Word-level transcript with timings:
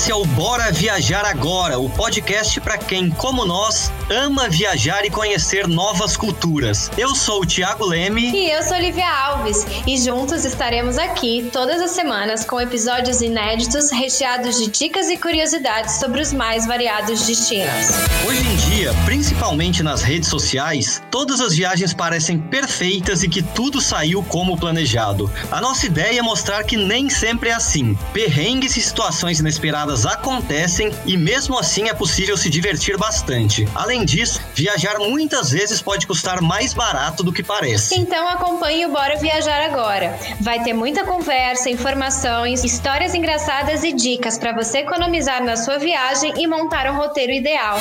Esse 0.00 0.10
é 0.10 0.14
o 0.14 0.24
Bora 0.24 0.72
Viajar 0.72 1.26
Agora, 1.26 1.78
o 1.78 1.90
podcast 1.90 2.58
para 2.62 2.78
quem, 2.78 3.10
como 3.10 3.44
nós, 3.44 3.92
ama 4.08 4.48
viajar 4.48 5.04
e 5.04 5.10
conhecer 5.10 5.68
novas 5.68 6.16
culturas. 6.16 6.90
Eu 6.96 7.14
sou 7.14 7.42
o 7.42 7.46
Thiago 7.46 7.84
Leme. 7.84 8.30
E 8.30 8.50
eu 8.50 8.62
sou 8.62 8.78
Olivia 8.78 9.06
Alves. 9.06 9.66
E 9.86 9.98
juntos 9.98 10.46
estaremos 10.46 10.96
aqui 10.96 11.50
todas 11.52 11.82
as 11.82 11.90
semanas 11.90 12.46
com 12.46 12.58
episódios 12.58 13.20
inéditos 13.20 13.90
recheados 13.90 14.56
de 14.56 14.70
dicas 14.70 15.10
e 15.10 15.18
curiosidades 15.18 15.96
sobre 15.96 16.22
os 16.22 16.32
mais 16.32 16.66
variados 16.66 17.26
destinos. 17.26 17.90
Hoje 18.26 18.40
em 18.40 18.56
dia, 18.70 18.94
principalmente 19.04 19.82
nas 19.82 20.00
redes 20.00 20.30
sociais, 20.30 21.02
todas 21.10 21.42
as 21.42 21.54
viagens 21.54 21.92
parecem 21.92 22.38
perfeitas 22.38 23.22
e 23.22 23.28
que 23.28 23.42
tudo 23.42 23.82
saiu 23.82 24.22
como 24.22 24.56
planejado. 24.56 25.30
A 25.52 25.60
nossa 25.60 25.84
ideia 25.84 26.20
é 26.20 26.22
mostrar 26.22 26.64
que 26.64 26.78
nem 26.78 27.10
sempre 27.10 27.50
é 27.50 27.52
assim. 27.52 27.94
Perrengues 28.14 28.78
e 28.78 28.80
situações 28.80 29.40
inesperadas 29.40 29.89
acontecem 30.06 30.92
e 31.04 31.16
mesmo 31.16 31.58
assim 31.58 31.88
é 31.88 31.94
possível 31.94 32.36
se 32.36 32.48
divertir 32.48 32.96
bastante. 32.96 33.68
Além 33.74 34.04
disso, 34.04 34.40
viajar 34.54 34.98
muitas 34.98 35.50
vezes 35.50 35.82
pode 35.82 36.06
custar 36.06 36.40
mais 36.40 36.72
barato 36.72 37.22
do 37.22 37.32
que 37.32 37.42
parece. 37.42 37.98
Então 37.98 38.28
acompanhe 38.28 38.86
o 38.86 38.90
Bora 38.90 39.16
Viajar 39.16 39.62
agora. 39.64 40.18
Vai 40.40 40.62
ter 40.62 40.72
muita 40.72 41.04
conversa, 41.04 41.68
informações, 41.68 42.64
histórias 42.64 43.14
engraçadas 43.14 43.82
e 43.82 43.92
dicas 43.92 44.38
para 44.38 44.52
você 44.52 44.78
economizar 44.78 45.42
na 45.44 45.56
sua 45.56 45.78
viagem 45.78 46.32
e 46.36 46.46
montar 46.46 46.90
um 46.90 46.96
roteiro 46.96 47.32
ideal. 47.32 47.78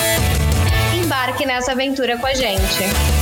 Embarque 0.96 1.46
nessa 1.46 1.71
aventura 1.71 2.18
com 2.18 2.27
a 2.27 2.34
gente. 2.34 3.18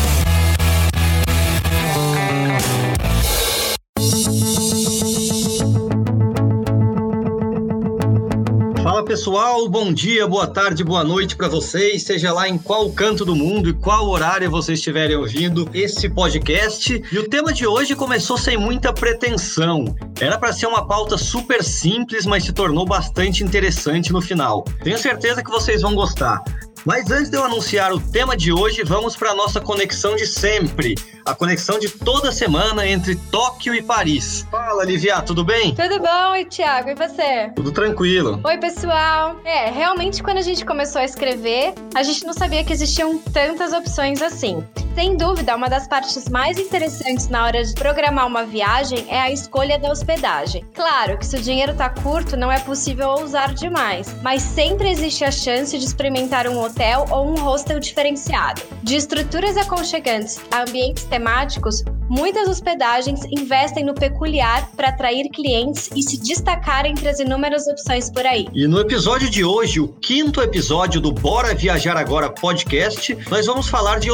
Pessoal, 9.08 9.70
bom 9.70 9.94
dia, 9.94 10.28
boa 10.28 10.46
tarde, 10.46 10.84
boa 10.84 11.02
noite 11.02 11.38
para 11.38 11.48
vocês, 11.48 12.04
seja 12.04 12.34
lá 12.34 12.50
em 12.50 12.58
qual 12.58 12.92
canto 12.92 13.24
do 13.24 13.34
mundo 13.34 13.70
e 13.70 13.74
qual 13.74 14.10
horário 14.10 14.52
vocês 14.52 14.80
estiverem 14.80 15.16
ouvindo 15.16 15.70
esse 15.74 16.10
podcast. 16.10 17.02
E 17.10 17.18
o 17.18 17.30
tema 17.30 17.54
de 17.54 17.66
hoje 17.66 17.96
começou 17.96 18.38
sem 18.38 18.58
muita 18.58 18.92
pretensão. 18.92 19.96
Era 20.20 20.38
para 20.38 20.52
ser 20.52 20.68
uma 20.68 20.86
pauta 20.86 21.18
super 21.18 21.64
simples, 21.64 22.26
mas 22.26 22.44
se 22.44 22.52
tornou 22.52 22.86
bastante 22.86 23.46
interessante 23.46 24.12
no 24.12 24.22
final. 24.22 24.66
Tenho 24.84 24.98
certeza 24.98 25.42
que 25.42 25.50
vocês 25.50 25.84
vão 25.84 25.96
gostar. 25.96 26.44
Mas 26.88 27.12
antes 27.12 27.30
de 27.30 27.36
eu 27.36 27.44
anunciar 27.44 27.92
o 27.92 28.00
tema 28.00 28.38
de 28.38 28.54
hoje, 28.54 28.82
vamos 28.82 29.14
para 29.14 29.32
a 29.32 29.36
nossa 29.36 29.60
conexão 29.60 30.16
de 30.16 30.26
sempre. 30.26 30.96
A 31.26 31.36
conexão 31.36 31.78
de 31.78 31.90
toda 31.90 32.32
semana 32.32 32.88
entre 32.88 33.14
Tóquio 33.30 33.76
e 33.76 33.82
Paris. 33.82 34.48
Fala, 34.50 34.86
Livia, 34.86 35.22
tudo 35.22 35.44
bem? 35.44 35.76
Tudo 35.76 36.00
bom, 36.00 36.34
e 36.34 36.46
Thiago, 36.46 36.92
e 36.92 36.96
você? 36.96 37.52
Tudo 37.54 37.74
tranquilo. 37.74 38.40
Oi, 38.42 38.58
pessoal. 38.58 39.38
É, 39.44 39.70
realmente 39.70 40.24
quando 40.24 40.38
a 40.38 40.42
gente 40.42 40.64
começou 40.64 41.02
a 41.02 41.04
escrever, 41.04 41.74
a 41.94 42.04
gente 42.04 42.26
não 42.26 42.32
sabia 42.32 42.64
que 42.64 42.72
existiam 42.72 43.18
tantas 43.18 43.74
opções 43.74 44.22
assim. 44.22 44.64
Sem 44.98 45.16
dúvida, 45.16 45.56
uma 45.56 45.70
das 45.70 45.88
partes 45.88 46.28
mais 46.28 46.58
interessantes 46.58 47.30
na 47.30 47.46
hora 47.46 47.64
de 47.64 47.72
programar 47.76 48.26
uma 48.26 48.44
viagem 48.44 49.06
é 49.08 49.20
a 49.20 49.30
escolha 49.30 49.78
da 49.78 49.92
hospedagem. 49.92 50.66
Claro 50.74 51.20
que 51.20 51.26
se 51.28 51.36
o 51.36 51.40
dinheiro 51.40 51.76
tá 51.76 51.88
curto, 51.88 52.36
não 52.36 52.52
é 52.52 52.60
possível 52.62 53.10
ousar 53.10 53.54
demais, 53.54 54.16
mas 54.24 54.42
sempre 54.42 54.90
existe 54.90 55.24
a 55.24 55.30
chance 55.30 55.78
de 55.78 55.86
experimentar 55.86 56.48
um 56.48 56.60
hotel 56.60 57.06
ou 57.12 57.28
um 57.30 57.36
hostel 57.36 57.80
diferenciado. 57.80 58.64
De 58.82 58.96
estruturas 58.96 59.56
aconchegantes 59.56 60.40
a 60.50 60.64
ambientes 60.64 61.04
temáticos, 61.04 61.84
muitas 62.10 62.50
hospedagens 62.50 63.24
investem 63.26 63.86
no 63.86 63.94
peculiar 63.94 64.68
para 64.76 64.90
atrair 64.90 65.30
clientes 65.30 65.92
e 65.96 66.02
se 66.02 66.18
destacar 66.18 66.88
entre 66.88 67.08
as 67.08 67.20
inúmeras 67.20 67.68
opções 67.68 68.10
por 68.10 68.26
aí. 68.26 68.48
E 68.52 68.66
no 68.66 68.80
episódio 68.80 69.30
de 69.30 69.46
hoje, 69.46 69.80
o 69.80 69.90
quinto 69.90 70.42
episódio 70.42 71.00
do 71.00 71.12
Bora 71.12 71.54
Viajar 71.54 71.98
Agora 71.98 72.32
podcast, 72.32 73.16
nós 73.30 73.46
vamos 73.46 73.68
falar 73.68 74.00
de 74.00 74.10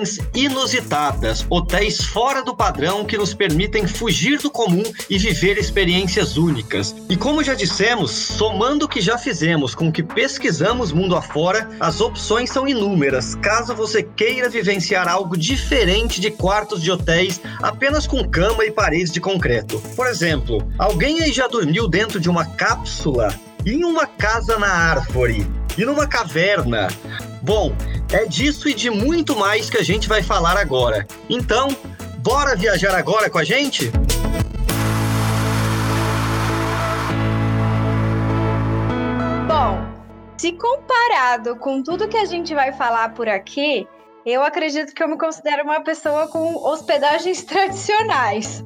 hospedagens 0.00 0.18
inusitadas, 0.34 1.46
hotéis 1.48 2.04
fora 2.04 2.42
do 2.42 2.56
padrão 2.56 3.04
que 3.04 3.16
nos 3.16 3.34
permitem 3.34 3.86
fugir 3.86 4.38
do 4.38 4.50
comum 4.50 4.82
e 5.08 5.18
viver 5.18 5.58
experiências 5.58 6.36
únicas. 6.36 6.94
E 7.08 7.16
como 7.16 7.44
já 7.44 7.54
dissemos, 7.54 8.10
somando 8.10 8.86
o 8.86 8.88
que 8.88 9.00
já 9.00 9.18
fizemos 9.18 9.74
com 9.74 9.88
o 9.88 9.92
que 9.92 10.02
pesquisamos 10.02 10.92
mundo 10.92 11.16
afora, 11.16 11.68
as 11.78 12.00
opções 12.00 12.50
são 12.50 12.66
inúmeras. 12.66 13.34
Caso 13.36 13.74
você 13.74 14.02
queira 14.02 14.48
vivenciar 14.48 15.08
algo 15.08 15.36
diferente 15.36 16.20
de 16.20 16.30
quartos 16.30 16.82
de 16.82 16.90
hotéis 16.90 17.40
apenas 17.62 18.06
com 18.06 18.28
cama 18.28 18.64
e 18.64 18.70
paredes 18.70 19.12
de 19.12 19.20
concreto. 19.20 19.80
Por 19.94 20.06
exemplo, 20.06 20.66
alguém 20.78 21.20
aí 21.22 21.32
já 21.32 21.46
dormiu 21.46 21.88
dentro 21.88 22.18
de 22.18 22.28
uma 22.28 22.44
cápsula? 22.44 23.34
Em 23.66 23.84
uma 23.84 24.06
casa 24.06 24.58
na 24.58 24.68
árvore? 24.68 25.46
E 25.76 25.84
numa 25.84 26.06
caverna? 26.06 26.88
Bom, 27.42 27.72
é 28.12 28.26
disso 28.26 28.68
e 28.68 28.74
de 28.74 28.90
muito 28.90 29.34
mais 29.34 29.70
que 29.70 29.78
a 29.78 29.82
gente 29.82 30.08
vai 30.08 30.22
falar 30.22 30.58
agora. 30.58 31.06
Então, 31.28 31.68
bora 32.18 32.54
viajar 32.54 32.94
agora 32.94 33.30
com 33.30 33.38
a 33.38 33.44
gente? 33.44 33.90
Bom, 39.48 39.78
se 40.36 40.52
comparado 40.52 41.56
com 41.56 41.82
tudo 41.82 42.08
que 42.08 42.18
a 42.18 42.26
gente 42.26 42.54
vai 42.54 42.74
falar 42.74 43.14
por 43.14 43.26
aqui, 43.26 43.88
eu 44.26 44.42
acredito 44.42 44.94
que 44.94 45.02
eu 45.02 45.08
me 45.08 45.16
considero 45.16 45.64
uma 45.64 45.80
pessoa 45.80 46.28
com 46.28 46.56
hospedagens 46.56 47.42
tradicionais, 47.44 48.62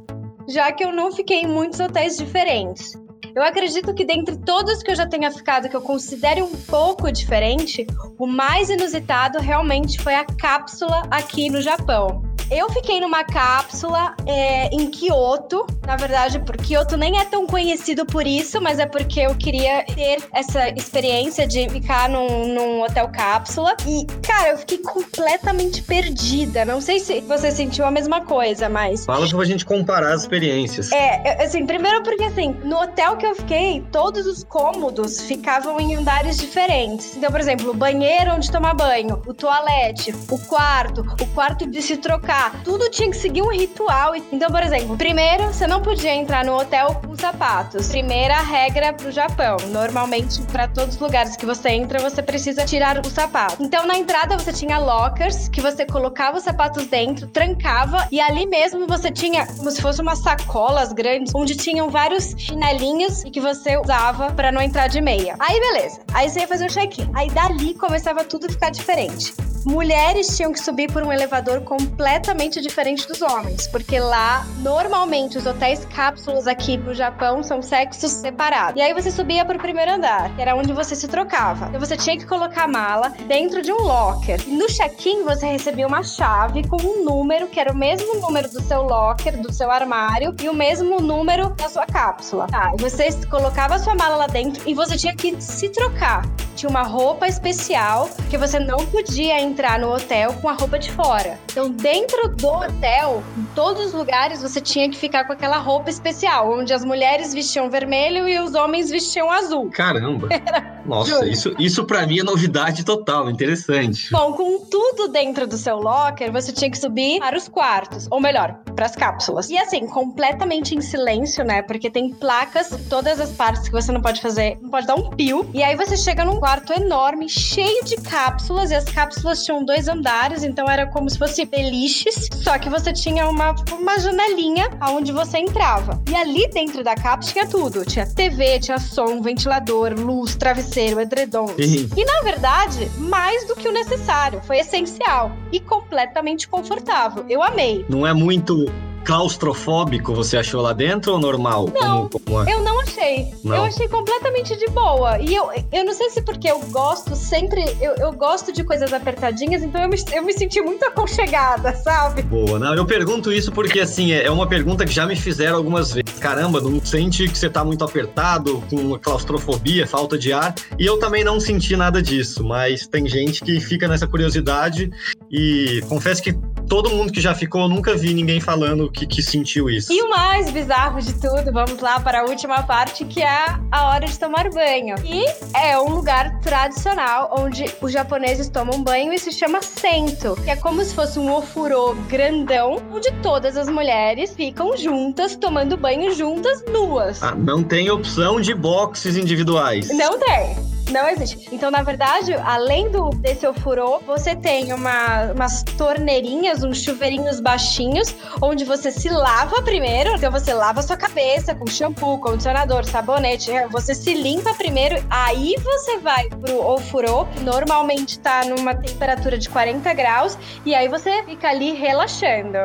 já 0.48 0.72
que 0.72 0.84
eu 0.84 0.92
não 0.92 1.12
fiquei 1.12 1.42
em 1.42 1.46
muitos 1.46 1.78
hotéis 1.78 2.16
diferentes. 2.16 3.03
Eu 3.34 3.42
acredito 3.42 3.92
que 3.92 4.04
dentre 4.04 4.36
todos 4.36 4.80
que 4.80 4.92
eu 4.92 4.94
já 4.94 5.08
tenha 5.08 5.28
ficado, 5.28 5.68
que 5.68 5.74
eu 5.74 5.80
considere 5.80 6.40
um 6.40 6.52
pouco 6.52 7.10
diferente, 7.10 7.84
o 8.16 8.28
mais 8.28 8.70
inusitado 8.70 9.40
realmente 9.40 10.00
foi 10.00 10.14
a 10.14 10.24
cápsula 10.24 11.02
aqui 11.10 11.50
no 11.50 11.60
Japão. 11.60 12.33
Eu 12.50 12.68
fiquei 12.70 13.00
numa 13.00 13.24
cápsula 13.24 14.14
é, 14.26 14.68
em 14.68 14.90
Kyoto. 14.90 15.66
Na 15.86 15.96
verdade, 15.96 16.38
porque 16.40 16.64
Kyoto 16.64 16.96
nem 16.96 17.18
é 17.18 17.24
tão 17.24 17.46
conhecido 17.46 18.06
por 18.06 18.26
isso, 18.26 18.60
mas 18.60 18.78
é 18.78 18.86
porque 18.86 19.20
eu 19.20 19.34
queria 19.34 19.84
ter 19.84 20.22
essa 20.32 20.68
experiência 20.70 21.46
de 21.46 21.68
ficar 21.68 22.08
num, 22.08 22.48
num 22.48 22.82
hotel 22.82 23.08
cápsula. 23.08 23.74
E, 23.86 24.06
cara, 24.22 24.50
eu 24.50 24.58
fiquei 24.58 24.78
completamente 24.78 25.82
perdida. 25.82 26.64
Não 26.64 26.80
sei 26.80 27.00
se 27.00 27.20
você 27.22 27.50
sentiu 27.50 27.84
a 27.84 27.90
mesma 27.90 28.22
coisa, 28.22 28.68
mas. 28.68 29.04
Fala 29.04 29.28
pra 29.28 29.44
gente 29.44 29.64
comparar 29.64 30.12
as 30.12 30.22
experiências. 30.22 30.92
É, 30.92 31.44
assim, 31.44 31.66
primeiro 31.66 32.02
porque 32.02 32.24
assim, 32.24 32.56
no 32.64 32.76
hotel 32.76 33.16
que 33.16 33.26
eu 33.26 33.34
fiquei, 33.34 33.82
todos 33.90 34.26
os 34.26 34.44
cômodos 34.44 35.22
ficavam 35.22 35.80
em 35.80 35.94
andares 35.96 36.36
diferentes. 36.36 37.16
Então, 37.16 37.30
por 37.30 37.40
exemplo, 37.40 37.70
o 37.70 37.74
banheiro 37.74 38.32
onde 38.32 38.50
tomar 38.50 38.74
banho, 38.74 39.22
o 39.26 39.34
toalete, 39.34 40.14
o 40.30 40.38
quarto, 40.38 41.00
o 41.20 41.26
quarto 41.28 41.66
de 41.66 41.80
se 41.80 41.96
trocar 41.96 42.33
tudo 42.64 42.90
tinha 42.90 43.10
que 43.10 43.16
seguir 43.16 43.42
um 43.42 43.50
ritual. 43.50 44.14
Então, 44.16 44.50
por 44.50 44.62
exemplo, 44.62 44.96
primeiro, 44.96 45.44
você 45.44 45.66
não 45.66 45.80
podia 45.80 46.14
entrar 46.14 46.44
no 46.44 46.56
hotel 46.56 47.00
com 47.06 47.14
sapatos. 47.16 47.88
Primeira 47.88 48.40
regra 48.40 48.92
pro 48.92 49.10
Japão. 49.10 49.56
Normalmente, 49.68 50.40
para 50.42 50.68
todos 50.68 50.96
os 50.96 51.00
lugares 51.00 51.36
que 51.36 51.46
você 51.46 51.70
entra, 51.70 51.98
você 51.98 52.22
precisa 52.22 52.64
tirar 52.64 52.98
o 52.98 53.08
sapato. 53.08 53.62
Então, 53.62 53.86
na 53.86 53.96
entrada, 53.96 54.38
você 54.38 54.52
tinha 54.52 54.78
lockers 54.78 55.48
que 55.48 55.60
você 55.60 55.86
colocava 55.86 56.38
os 56.38 56.44
sapatos 56.44 56.86
dentro, 56.86 57.26
trancava 57.28 58.06
e 58.10 58.20
ali 58.20 58.46
mesmo 58.46 58.86
você 58.86 59.10
tinha 59.10 59.46
como 59.46 59.70
se 59.70 59.80
fosse 59.80 60.00
umas 60.00 60.18
sacolas 60.18 60.92
grandes 60.92 61.32
onde 61.34 61.56
tinham 61.56 61.88
vários 61.88 62.34
chinelinhos 62.36 63.24
e 63.24 63.30
que 63.30 63.40
você 63.40 63.76
usava 63.76 64.32
para 64.32 64.50
não 64.50 64.60
entrar 64.60 64.88
de 64.88 65.00
meia. 65.00 65.36
Aí, 65.38 65.58
beleza. 65.60 66.00
Aí 66.12 66.28
você 66.28 66.40
ia 66.40 66.48
fazer 66.48 66.66
o 66.66 66.70
check-in. 66.70 67.10
Aí 67.14 67.30
dali 67.30 67.74
começava 67.74 68.24
tudo 68.24 68.46
a 68.46 68.48
ficar 68.48 68.70
diferente 68.70 69.32
mulheres 69.64 70.36
tinham 70.36 70.52
que 70.52 70.60
subir 70.60 70.92
por 70.92 71.02
um 71.02 71.12
elevador 71.12 71.62
completamente 71.62 72.23
diferente 72.60 73.06
dos 73.06 73.20
homens, 73.22 73.66
porque 73.68 73.98
lá, 73.98 74.46
normalmente, 74.58 75.38
os 75.38 75.46
hotéis 75.46 75.84
cápsulas 75.84 76.46
aqui 76.46 76.76
no 76.76 76.94
Japão 76.94 77.42
são 77.42 77.60
sexos 77.60 78.10
separados. 78.10 78.80
E 78.80 78.82
aí 78.82 78.92
você 78.94 79.10
subia 79.10 79.44
pro 79.44 79.58
primeiro 79.58 79.92
andar, 79.92 80.34
que 80.34 80.42
era 80.42 80.54
onde 80.54 80.72
você 80.72 80.96
se 80.96 81.06
trocava. 81.08 81.66
Então 81.66 81.80
você 81.80 81.96
tinha 81.96 82.16
que 82.16 82.26
colocar 82.26 82.64
a 82.64 82.68
mala 82.68 83.10
dentro 83.26 83.62
de 83.62 83.72
um 83.72 83.78
locker. 83.78 84.40
E 84.46 84.50
no 84.50 84.66
check-in 84.66 85.24
você 85.24 85.46
recebia 85.46 85.86
uma 85.86 86.02
chave 86.02 86.66
com 86.66 86.80
um 86.80 87.04
número, 87.04 87.46
que 87.48 87.60
era 87.60 87.72
o 87.72 87.76
mesmo 87.76 88.14
número 88.20 88.48
do 88.48 88.62
seu 88.62 88.82
locker, 88.82 89.40
do 89.40 89.52
seu 89.52 89.70
armário, 89.70 90.34
e 90.42 90.48
o 90.48 90.54
mesmo 90.54 91.00
número 91.00 91.50
da 91.50 91.68
sua 91.68 91.86
cápsula. 91.86 92.46
Tá, 92.46 92.72
e 92.78 92.82
você 92.82 93.08
colocava 93.28 93.74
a 93.74 93.78
sua 93.78 93.94
mala 93.94 94.16
lá 94.16 94.26
dentro 94.26 94.62
e 94.68 94.74
você 94.74 94.96
tinha 94.96 95.14
que 95.14 95.40
se 95.40 95.68
trocar. 95.68 96.22
Tinha 96.54 96.70
uma 96.70 96.82
roupa 96.82 97.26
especial 97.26 98.08
que 98.30 98.38
você 98.38 98.58
não 98.58 98.86
podia 98.86 99.40
entrar 99.40 99.78
no 99.78 99.92
hotel 99.92 100.32
com 100.34 100.48
a 100.48 100.52
roupa 100.52 100.78
de 100.78 100.90
fora. 100.90 101.38
Então, 101.50 101.70
dentro 101.70 102.28
do 102.28 102.46
hotel, 102.46 103.22
em 103.36 103.44
todos 103.54 103.86
os 103.86 103.92
lugares, 103.92 104.40
você 104.40 104.60
tinha 104.60 104.88
que 104.88 104.96
ficar 104.96 105.24
com 105.24 105.32
aquela 105.32 105.58
roupa 105.58 105.90
especial, 105.90 106.52
onde 106.52 106.72
as 106.72 106.84
mulheres 106.84 107.34
vestiam 107.34 107.68
vermelho 107.68 108.28
e 108.28 108.38
os 108.38 108.54
homens 108.54 108.90
vestiam 108.90 109.30
azul. 109.30 109.70
Caramba! 109.70 110.28
Era 110.46 110.73
Nossa, 110.84 111.26
isso, 111.26 111.54
isso 111.58 111.84
para 111.84 112.06
mim 112.06 112.20
é 112.20 112.22
novidade 112.22 112.84
total, 112.84 113.30
interessante. 113.30 114.10
Bom, 114.10 114.32
com 114.32 114.64
tudo 114.66 115.08
dentro 115.08 115.46
do 115.46 115.56
seu 115.56 115.78
locker, 115.78 116.30
você 116.30 116.52
tinha 116.52 116.70
que 116.70 116.78
subir 116.78 117.18
para 117.20 117.36
os 117.36 117.48
quartos, 117.48 118.06
ou 118.10 118.20
melhor, 118.20 118.58
para 118.74 118.86
as 118.86 118.94
cápsulas. 118.94 119.50
E 119.50 119.56
assim, 119.56 119.86
completamente 119.86 120.74
em 120.74 120.80
silêncio, 120.80 121.44
né? 121.44 121.62
Porque 121.62 121.90
tem 121.90 122.10
placas 122.10 122.72
em 122.72 122.84
todas 122.84 123.20
as 123.20 123.30
partes 123.30 123.62
que 123.62 123.72
você 123.72 123.90
não 123.92 124.00
pode 124.00 124.20
fazer, 124.20 124.58
não 124.60 124.70
pode 124.70 124.86
dar 124.86 124.94
um 124.94 125.10
pio. 125.10 125.48
E 125.54 125.62
aí 125.62 125.76
você 125.76 125.96
chega 125.96 126.24
num 126.24 126.38
quarto 126.38 126.72
enorme, 126.72 127.28
cheio 127.28 127.84
de 127.84 127.96
cápsulas, 127.96 128.70
e 128.70 128.74
as 128.74 128.84
cápsulas 128.84 129.44
tinham 129.44 129.64
dois 129.64 129.88
andares, 129.88 130.44
então 130.44 130.68
era 130.68 130.86
como 130.86 131.08
se 131.08 131.18
fosse 131.18 131.44
beliches, 131.44 132.28
só 132.32 132.58
que 132.58 132.68
você 132.68 132.92
tinha 132.92 133.28
uma, 133.28 133.54
uma 133.72 133.98
janelinha 133.98 134.68
aonde 134.80 135.12
você 135.12 135.38
entrava. 135.38 136.00
E 136.10 136.14
ali 136.14 136.48
dentro 136.48 136.82
da 136.82 136.94
cápsula 136.94 137.32
tinha 137.32 137.46
tudo. 137.46 137.84
Tinha 137.84 138.06
TV, 138.06 138.58
tinha 138.58 138.78
som, 138.78 139.22
ventilador, 139.22 139.92
luz, 139.94 140.34
travesseiro, 140.36 140.73
edredom. 140.80 141.48
Sim. 141.48 141.88
E 141.96 142.04
na 142.04 142.20
verdade, 142.22 142.90
mais 142.98 143.46
do 143.46 143.54
que 143.54 143.68
o 143.68 143.72
necessário. 143.72 144.40
Foi 144.44 144.58
essencial 144.58 145.32
e 145.52 145.60
completamente 145.60 146.48
confortável. 146.48 147.24
Eu 147.28 147.42
amei. 147.42 147.84
Não 147.88 148.06
é 148.06 148.12
muito 148.12 148.66
claustrofóbico 149.04 150.12
você 150.12 150.36
achou 150.36 150.60
lá 150.60 150.72
dentro 150.72 151.12
ou 151.12 151.18
normal? 151.18 151.70
Não, 151.72 152.08
como, 152.08 152.24
como 152.24 152.42
é? 152.42 152.52
Eu 152.52 152.62
não 152.62 152.80
achei. 152.80 153.32
Não. 153.44 153.56
Eu 153.56 153.62
achei 153.64 153.86
completamente 153.88 154.56
de 154.56 154.66
boa. 154.68 155.20
E 155.20 155.34
eu, 155.34 155.48
eu 155.72 155.84
não 155.84 155.92
sei 155.92 156.10
se 156.10 156.22
porque 156.22 156.50
eu 156.50 156.58
gosto 156.70 157.14
sempre. 157.14 157.62
Eu, 157.80 157.94
eu 157.96 158.12
gosto 158.12 158.52
de 158.52 158.64
coisas 158.64 158.92
apertadinhas, 158.92 159.62
então 159.62 159.80
eu 159.80 159.88
me, 159.88 159.96
eu 160.12 160.24
me 160.24 160.32
senti 160.32 160.60
muito 160.60 160.84
aconchegada, 160.84 161.74
sabe? 161.74 162.22
Boa, 162.22 162.58
não, 162.58 162.74
eu 162.74 162.84
pergunto 162.84 163.32
isso 163.32 163.52
porque 163.52 163.80
assim, 163.80 164.12
é 164.12 164.24
é 164.24 164.30
uma 164.30 164.46
pergunta 164.46 164.86
que 164.86 164.92
já 164.92 165.06
me 165.06 165.14
fizeram 165.14 165.56
algumas 165.56 165.92
vezes. 165.92 166.18
Caramba, 166.18 166.60
não 166.60 166.84
sente 166.84 167.28
que 167.28 167.36
você 167.36 167.50
tá 167.50 167.62
muito 167.62 167.84
apertado, 167.84 168.62
com 168.70 168.98
claustrofobia, 168.98 169.86
falta 169.86 170.16
de 170.16 170.32
ar? 170.32 170.54
E 170.78 170.86
eu 170.86 170.98
também 170.98 171.22
não 171.22 171.38
senti 171.38 171.76
nada 171.76 172.02
disso, 172.02 172.42
mas 172.42 172.86
tem 172.86 173.06
gente 173.06 173.44
que 173.44 173.60
fica 173.60 173.86
nessa 173.86 174.06
curiosidade 174.06 174.90
e 175.30 175.82
confesso 175.88 176.22
que 176.22 176.32
todo 176.68 176.90
mundo 176.90 177.12
que 177.12 177.20
já 177.20 177.34
ficou, 177.34 177.62
eu 177.62 177.68
nunca 177.68 177.94
vi 177.94 178.14
ninguém 178.14 178.40
falando 178.40 178.90
que, 178.94 179.06
que 179.06 179.22
sentiu 179.22 179.68
isso. 179.68 179.92
E 179.92 180.00
o 180.00 180.08
mais 180.08 180.50
bizarro 180.50 181.00
de 181.00 181.12
tudo, 181.14 181.52
vamos 181.52 181.80
lá 181.80 182.00
para 182.00 182.20
a 182.20 182.24
última 182.24 182.62
parte, 182.62 183.04
que 183.04 183.20
é 183.20 183.46
a 183.70 183.88
hora 183.88 184.06
de 184.06 184.18
tomar 184.18 184.48
banho. 184.50 184.94
E 185.04 185.24
é 185.56 185.78
um 185.78 185.90
lugar 185.90 186.40
tradicional 186.40 187.34
onde 187.36 187.64
os 187.82 187.92
japoneses 187.92 188.48
tomam 188.48 188.82
banho 188.82 189.12
e 189.12 189.18
se 189.18 189.32
chama 189.32 189.60
sento, 189.60 190.36
que 190.44 190.50
é 190.50 190.56
como 190.56 190.82
se 190.84 190.94
fosse 190.94 191.18
um 191.18 191.34
ofurô 191.34 191.94
grandão, 192.08 192.80
onde 192.92 193.10
todas 193.20 193.56
as 193.56 193.68
mulheres 193.68 194.34
ficam 194.34 194.76
juntas, 194.76 195.34
tomando 195.34 195.76
banho 195.76 196.14
juntas, 196.14 196.64
nuas. 196.70 197.22
Ah, 197.22 197.34
não 197.34 197.62
tem 197.62 197.90
opção 197.90 198.40
de 198.40 198.54
boxes 198.54 199.16
individuais. 199.16 199.88
Não 199.88 200.18
tem. 200.18 200.74
Não 200.90 201.08
existe. 201.08 201.48
Então, 201.52 201.70
na 201.70 201.82
verdade, 201.82 202.34
além 202.34 202.90
do 202.90 203.10
desse 203.10 203.46
ofurô, 203.46 204.00
você 204.00 204.36
tem 204.36 204.72
uma, 204.72 205.32
umas 205.32 205.62
torneirinhas, 205.62 206.62
uns 206.62 206.82
chuveirinhos 206.82 207.40
baixinhos, 207.40 208.14
onde 208.42 208.64
você 208.64 208.90
se 208.90 209.08
lava 209.08 209.62
primeiro. 209.62 210.14
Então, 210.14 210.30
você 210.30 210.52
lava 210.52 210.82
sua 210.82 210.96
cabeça 210.96 211.54
com 211.54 211.66
shampoo, 211.66 212.18
condicionador, 212.18 212.84
sabonete. 212.84 213.50
Você 213.70 213.94
se 213.94 214.14
limpa 214.14 214.54
primeiro, 214.54 215.04
aí 215.10 215.54
você 215.62 215.98
vai 215.98 216.28
pro 216.28 216.60
ofurô. 216.66 217.26
Normalmente 217.42 218.18
tá 218.18 218.44
numa 218.44 218.74
temperatura 218.74 219.38
de 219.38 219.48
40 219.48 219.92
graus, 219.94 220.38
e 220.64 220.74
aí 220.74 220.88
você 220.88 221.22
fica 221.24 221.48
ali 221.48 221.72
relaxando. 221.72 222.58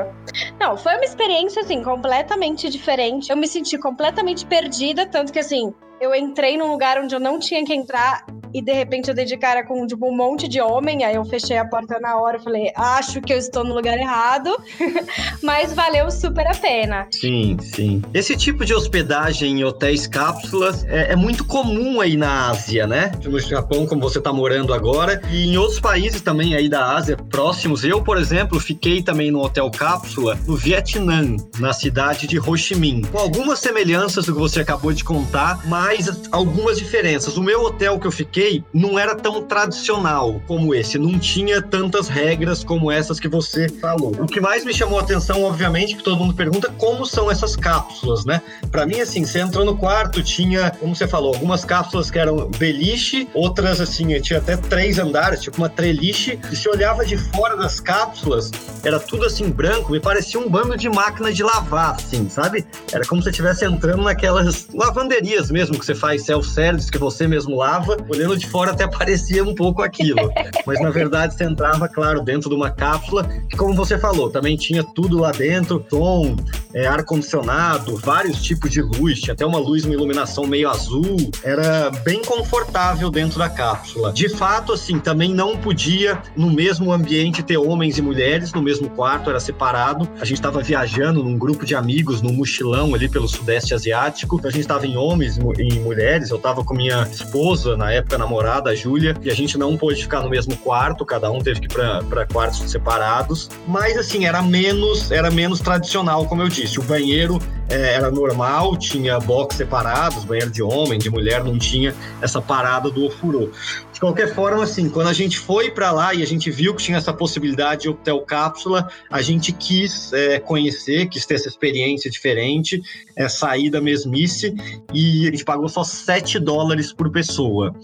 Não, 0.59 0.77
foi 0.77 0.95
uma 0.95 1.05
experiência, 1.05 1.61
assim, 1.61 1.83
completamente 1.83 2.69
diferente. 2.69 3.29
Eu 3.29 3.37
me 3.37 3.47
senti 3.47 3.77
completamente 3.77 4.45
perdida, 4.45 5.05
tanto 5.05 5.31
que, 5.31 5.39
assim, 5.39 5.73
eu 5.99 6.15
entrei 6.15 6.57
num 6.57 6.71
lugar 6.71 6.97
onde 6.99 7.13
eu 7.13 7.19
não 7.19 7.39
tinha 7.39 7.63
que 7.65 7.73
entrar 7.73 8.25
e 8.53 8.61
de 8.61 8.73
repente 8.73 9.09
eu 9.09 9.15
dei 9.15 9.25
de 9.25 9.37
cara 9.37 9.63
com 9.63 9.85
tipo, 9.85 10.07
um 10.07 10.15
monte 10.15 10.47
de 10.47 10.59
homem. 10.61 11.03
Aí 11.03 11.15
eu 11.15 11.25
fechei 11.25 11.57
a 11.57 11.65
porta 11.65 11.99
na 11.99 12.17
hora 12.17 12.37
e 12.37 12.43
falei, 12.43 12.71
acho 12.75 13.21
que 13.21 13.33
eu 13.33 13.37
estou 13.37 13.63
no 13.63 13.73
lugar 13.73 13.97
errado. 13.97 14.55
Mas 15.43 15.73
valeu 15.73 16.09
super 16.09 16.47
a 16.47 16.55
pena. 16.55 17.07
Sim, 17.11 17.57
sim. 17.61 18.01
Esse 18.13 18.35
tipo 18.35 18.65
de 18.65 18.73
hospedagem 18.73 19.59
em 19.59 19.63
hotéis 19.63 20.07
cápsulas 20.07 20.83
é, 20.85 21.13
é 21.13 21.15
muito 21.15 21.45
comum 21.45 22.01
aí 22.01 22.17
na 22.17 22.49
Ásia, 22.49 22.87
né? 22.87 23.11
No 23.23 23.39
Japão, 23.39 23.85
como 23.85 24.01
você 24.01 24.19
tá 24.19 24.33
morando 24.33 24.73
agora, 24.73 25.21
e 25.31 25.47
em 25.47 25.57
outros 25.57 25.79
países 25.79 26.21
também 26.21 26.55
aí 26.55 26.67
da 26.67 26.95
Ásia 26.95 27.17
próximos. 27.17 27.83
Eu, 27.83 28.01
por 28.01 28.17
exemplo, 28.17 28.59
fiquei 28.59 29.01
também 29.01 29.31
no 29.31 29.41
hotel 29.41 29.69
cápsula 29.69 30.37
no 30.47 30.55
Vietnã, 30.55 31.35
na 31.59 31.73
cidade 31.73 32.27
de 32.27 32.39
Ho 32.39 32.57
Chi 32.57 32.75
Minh. 32.75 33.01
Com 33.11 33.17
algumas 33.17 33.59
semelhanças 33.59 34.25
do 34.25 34.33
que 34.33 34.39
você 34.39 34.61
acabou 34.61 34.91
de 34.91 35.03
contar, 35.03 35.61
mas 35.67 35.88
algumas 36.31 36.77
diferenças. 36.77 37.37
O 37.37 37.43
meu 37.43 37.61
hotel 37.63 37.99
que 37.99 38.07
eu 38.07 38.11
fiquei 38.11 38.63
não 38.73 38.97
era 38.97 39.15
tão 39.15 39.43
tradicional 39.43 40.41
como 40.47 40.73
esse, 40.73 40.97
não 40.97 41.17
tinha 41.17 41.61
tantas 41.61 42.07
regras 42.07 42.63
como 42.63 42.91
essas 42.91 43.19
que 43.19 43.27
você 43.27 43.67
falou. 43.69 44.11
O 44.19 44.25
que 44.25 44.39
mais 44.39 44.63
me 44.63 44.73
chamou 44.73 44.99
a 44.99 45.01
atenção, 45.01 45.43
obviamente, 45.43 45.95
que 45.95 46.03
todo 46.03 46.17
mundo 46.17 46.33
pergunta, 46.33 46.71
como 46.77 47.05
são 47.05 47.29
essas 47.29 47.55
cápsulas, 47.55 48.25
né? 48.25 48.41
Pra 48.71 48.85
mim, 48.85 48.99
assim, 48.99 49.25
você 49.25 49.39
entrou 49.39 49.65
no 49.65 49.77
quarto, 49.77 50.21
tinha, 50.21 50.71
como 50.71 50.95
você 50.95 51.07
falou, 51.07 51.33
algumas 51.33 51.65
cápsulas 51.65 52.11
que 52.11 52.19
eram 52.19 52.49
beliche, 52.57 53.27
outras, 53.33 53.81
assim, 53.81 54.19
tinha 54.21 54.39
até 54.39 54.55
três 54.57 54.99
andares, 54.99 55.41
tipo 55.41 55.57
uma 55.57 55.69
treliche, 55.69 56.39
e 56.51 56.55
se 56.55 56.69
olhava 56.69 57.05
de 57.05 57.17
fora 57.17 57.55
das 57.55 57.79
cápsulas, 57.79 58.51
era 58.83 58.99
tudo 58.99 59.25
assim 59.25 59.49
branco, 59.49 59.91
me 59.91 59.99
parecia 59.99 60.39
um 60.39 60.49
bando 60.49 60.77
de 60.77 60.89
máquina 60.89 61.31
de 61.31 61.43
lavar, 61.43 61.95
assim, 61.95 62.29
sabe? 62.29 62.65
Era 62.91 63.05
como 63.05 63.21
se 63.21 63.25
você 63.25 63.29
estivesse 63.31 63.65
entrando 63.65 64.03
naquelas 64.03 64.67
lavanderias 64.73 65.49
mesmo 65.51 65.78
que 65.79 65.85
você 65.85 65.95
faz 65.95 66.23
self-service, 66.23 66.91
que 66.91 66.97
você 66.97 67.27
mesmo 67.27 67.55
lava, 67.55 67.97
olhando 68.07 68.37
de 68.37 68.47
fora 68.47 68.71
até 68.71 68.85
parecia 68.89 69.43
um 69.43 69.55
pouco 69.55 69.81
aquilo. 69.81 70.31
Mas 70.65 70.79
na 70.81 70.89
verdade 70.89 71.33
você 71.33 71.43
entrava, 71.43 71.87
claro, 71.87 72.21
dentro 72.21 72.49
de 72.49 72.55
uma 72.55 72.69
cápsula, 72.69 73.23
que 73.49 73.57
como 73.57 73.73
você 73.73 73.97
falou, 73.97 74.29
também 74.29 74.55
tinha 74.55 74.83
tudo 74.83 75.19
lá 75.19 75.31
dentro, 75.31 75.83
som, 75.89 76.35
é, 76.73 76.85
ar-condicionado, 76.85 77.97
vários 77.97 78.41
tipos 78.41 78.69
de 78.69 78.81
luz, 78.81 79.19
tinha 79.19 79.33
até 79.33 79.45
uma 79.45 79.57
luz, 79.57 79.85
uma 79.85 79.93
iluminação 79.93 80.45
meio 80.45 80.69
azul, 80.69 81.31
era 81.43 81.89
bem 82.03 82.21
confortável 82.23 83.09
dentro 83.09 83.39
da 83.39 83.49
cápsula. 83.49 84.11
De 84.13 84.29
fato, 84.29 84.73
assim, 84.73 84.99
também 84.99 85.33
não 85.33 85.57
podia 85.57 86.21
no 86.35 86.51
mesmo 86.51 86.91
ambiente 86.91 87.41
ter 87.41 87.57
homens 87.57 87.97
e 87.97 88.01
mulheres 88.01 88.53
no 88.53 88.61
mesmo 88.61 88.89
quarto, 88.89 89.29
era 89.29 89.39
separado. 89.39 90.07
A 90.19 90.25
gente 90.25 90.37
estava 90.37 90.61
viajando 90.61 91.23
num 91.23 91.37
grupo 91.37 91.65
de 91.65 91.75
amigos, 91.75 92.21
num 92.21 92.33
mochilão 92.33 92.93
ali 92.93 93.09
pelo 93.09 93.27
Sudeste 93.27 93.73
Asiático, 93.73 94.39
a 94.43 94.49
gente 94.49 94.61
estava 94.61 94.85
em 94.85 94.97
homens 94.97 95.37
e 95.37 95.68
em 95.69 95.79
mulheres, 95.79 96.29
eu 96.29 96.37
estava 96.37 96.63
com 96.63 96.73
minha 96.73 97.03
esposa, 97.03 97.75
na 97.75 97.91
época 97.91 98.17
namorada, 98.17 98.69
a 98.69 98.75
Júlia, 98.75 99.15
e 99.21 99.29
a 99.29 99.35
gente 99.35 99.57
não 99.57 99.77
pôde 99.77 100.01
ficar 100.01 100.21
no 100.21 100.29
mesmo 100.29 100.55
quarto, 100.57 101.05
cada 101.05 101.31
um 101.31 101.39
teve 101.39 101.61
que 101.61 101.67
ir 101.67 102.03
para 102.09 102.25
quartos 102.25 102.69
separados, 102.69 103.49
mas 103.67 103.97
assim, 103.97 104.25
era 104.25 104.41
menos, 104.41 105.11
era 105.11 105.29
menos 105.29 105.59
tradicional, 105.59 106.25
como 106.25 106.41
eu 106.41 106.49
disse. 106.49 106.79
O 106.79 106.83
banheiro 106.83 107.39
é, 107.69 107.93
era 107.93 108.09
normal, 108.09 108.75
tinha 108.77 109.19
box 109.19 109.55
separados, 109.55 110.25
banheiro 110.25 110.51
de 110.51 110.63
homem, 110.63 110.97
de 110.97 111.09
mulher, 111.09 111.43
não 111.43 111.57
tinha 111.57 111.95
essa 112.21 112.41
parada 112.41 112.89
do 112.89 113.05
ofurô. 113.05 113.49
De 113.93 113.99
qualquer 113.99 114.33
forma, 114.33 114.63
assim, 114.63 114.89
quando 114.89 115.07
a 115.07 115.13
gente 115.13 115.37
foi 115.37 115.71
para 115.71 115.91
lá 115.91 116.13
e 116.13 116.23
a 116.23 116.25
gente 116.25 116.49
viu 116.49 116.73
que 116.73 116.83
tinha 116.83 116.97
essa 116.97 117.13
possibilidade 117.13 117.83
de 117.83 117.89
hotel 117.89 118.21
cápsula, 118.21 118.89
a 119.11 119.21
gente 119.21 119.51
quis 119.51 120.11
é, 120.13 120.39
conhecer, 120.39 121.07
quis 121.07 121.25
ter 121.25 121.35
essa 121.35 121.47
experiência 121.47 122.09
diferente, 122.09 122.81
é, 123.15 123.27
sair 123.29 123.69
da 123.69 123.79
mesmice, 123.79 124.55
e 124.93 125.27
a 125.27 125.31
gente 125.31 125.45
pagou 125.45 125.69
só 125.69 125.83
7 125.83 126.39
dólares 126.39 126.91
por 126.91 127.11
pessoa. 127.11 127.75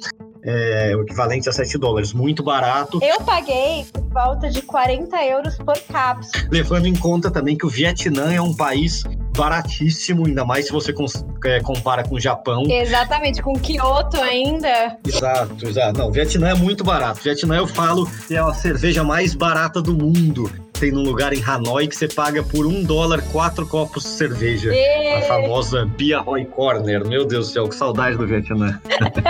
É, 0.48 0.96
o 0.96 1.02
equivalente 1.02 1.50
a 1.50 1.52
7 1.52 1.76
dólares, 1.80 2.14
muito 2.14 2.44
barato. 2.44 3.00
Eu 3.02 3.20
paguei 3.22 3.84
por 3.92 4.04
volta 4.04 4.48
de 4.48 4.62
40 4.62 5.26
euros 5.26 5.58
por 5.58 5.78
cápsula. 5.80 6.48
Levando 6.52 6.86
em 6.86 6.96
conta 6.96 7.32
também 7.32 7.58
que 7.58 7.66
o 7.66 7.70
Vietnã 7.70 8.32
é 8.32 8.40
um 8.40 8.56
país 8.56 9.04
baratíssimo, 9.36 10.26
ainda 10.26 10.46
mais 10.46 10.66
se 10.66 10.72
você 10.72 10.94
é, 11.46 11.60
compara 11.60 12.04
com 12.04 12.16
o 12.16 12.20
Japão. 12.20 12.64
Exatamente, 12.70 13.42
com 13.42 13.54
Kyoto 13.54 14.18
ainda. 14.18 14.98
Exato, 15.06 15.68
exato. 15.68 16.00
Não, 16.00 16.12
Vietnã 16.12 16.50
é 16.50 16.56
muito 16.56 16.84
barato. 16.84 17.22
Vietnã 17.22 17.58
eu 17.58 17.68
falo 17.68 18.10
é 18.30 18.38
a 18.38 18.54
cerveja 18.54 19.04
mais 19.04 19.36
barata 19.36 19.82
do 19.82 19.94
mundo. 19.94 20.50
Tem 20.80 20.92
num 20.92 21.04
lugar 21.04 21.32
em 21.32 21.42
Hanoi 21.42 21.88
que 21.88 21.96
você 21.96 22.08
paga 22.08 22.44
por 22.44 22.66
um 22.66 22.84
dólar 22.84 23.22
quatro 23.32 23.66
copos 23.66 24.04
de 24.04 24.10
cerveja. 24.10 24.72
A 24.72 24.76
E... 24.76 25.22
famosa 25.28 25.86
Bia 25.86 26.20
Roy 26.20 26.44
Corner. 26.46 27.06
Meu 27.08 27.26
Deus 27.26 27.48
do 27.48 27.54
céu, 27.54 27.70
que 27.70 27.76
saudade 27.76 28.18
do 28.18 28.28
Vietnã. 28.28 28.80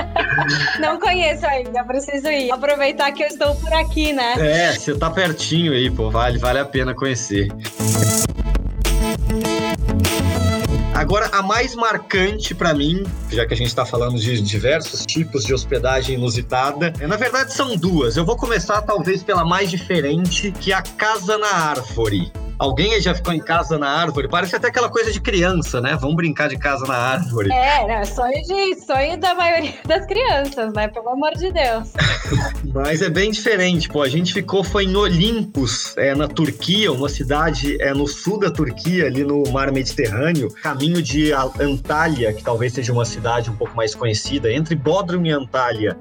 Não 0.80 1.00
conheço 1.00 1.46
ainda, 1.46 1.84
preciso 1.84 2.28
ir. 2.30 2.52
Aproveitar 2.52 3.12
que 3.12 3.24
eu 3.24 3.28
estou 3.28 3.56
por 3.56 3.72
aqui, 3.74 4.12
né? 4.12 4.34
É, 4.38 4.74
você 4.74 4.96
tá 4.96 5.10
pertinho 5.10 5.72
aí, 5.72 5.90
pô. 5.92 6.10
Vale, 6.10 6.40
vale 6.40 6.60
a 6.60 6.66
pena 6.66 6.96
conhecer. 6.96 7.48
Agora, 10.96 11.30
a 11.34 11.42
mais 11.42 11.76
marcante 11.76 12.56
pra 12.56 12.74
mim, 12.74 13.04
já 13.30 13.46
que 13.46 13.54
a 13.54 13.58
gente 13.58 13.68
está 13.68 13.86
falando 13.86 14.18
de 14.18 14.42
diversos 14.42 15.06
tipos 15.06 15.44
de 15.44 15.54
hospedagem 15.54 16.16
inusitada, 16.16 16.94
é, 17.02 17.06
na 17.06 17.18
verdade 17.18 17.54
são 17.54 17.76
duas. 17.76 18.16
Eu 18.16 18.26
vou 18.26 18.38
começar 18.38 18.82
talvez 18.82 19.22
pela 19.22 19.44
mais 19.44 19.70
diferente, 19.70 20.54
que 20.54 20.72
é 20.72 20.76
a 20.76 20.82
Casa 20.82 21.38
na 21.38 21.54
Árvore. 21.54 22.32
Alguém 22.58 23.00
já 23.02 23.14
ficou 23.14 23.34
em 23.34 23.40
casa 23.40 23.78
na 23.78 23.90
árvore? 23.90 24.30
Parece 24.30 24.56
até 24.56 24.68
aquela 24.68 24.90
coisa 24.90 25.12
de 25.12 25.20
criança, 25.20 25.82
né? 25.82 25.98
Vamos 26.00 26.16
brincar 26.16 26.48
de 26.48 26.58
casa 26.58 26.86
na 26.86 26.96
árvore. 26.96 27.52
É, 27.52 27.86
né? 27.86 28.06
Sonho, 28.06 28.42
de, 28.44 28.76
sonho 28.82 29.18
da 29.20 29.36
maioria 29.36 29.74
das 29.86 30.06
crianças, 30.06 30.72
né? 30.74 30.88
Pelo 30.88 31.10
amor 31.10 31.34
de 31.34 31.52
Deus. 31.52 31.92
Mas 32.74 33.02
é 33.02 33.10
bem 33.10 33.32
diferente, 33.32 33.90
pô. 33.90 34.02
A 34.02 34.08
gente 34.08 34.34
ficou, 34.34 34.64
foi 34.64 34.86
em 34.86 34.96
Olimpos, 34.96 35.96
é, 35.98 36.16
na 36.16 36.28
Turquia, 36.28 36.92
uma 36.92 37.10
cidade 37.10 37.82
é, 37.82 37.94
no 37.94 38.08
sul 38.08 38.40
da 38.40 38.50
Turquia, 38.50 39.06
ali 39.06 39.24
no 39.24 39.44
mar 39.52 39.72
Mediterrâneo, 39.72 40.50
caminho 40.62 41.02
de 41.02 41.34
Antalya, 41.34 42.34
que 42.34 42.44
talvez 42.44 42.74
seja 42.74 42.94
uma 42.94 43.06
cidade 43.06 43.50
um 43.50 43.56
pouco 43.56 43.76
mais 43.76 43.94
conhecida, 43.94 44.52
entre 44.52 44.76
Bodrum 44.76 45.26
e 45.26 45.32
Antalya. 45.32 45.98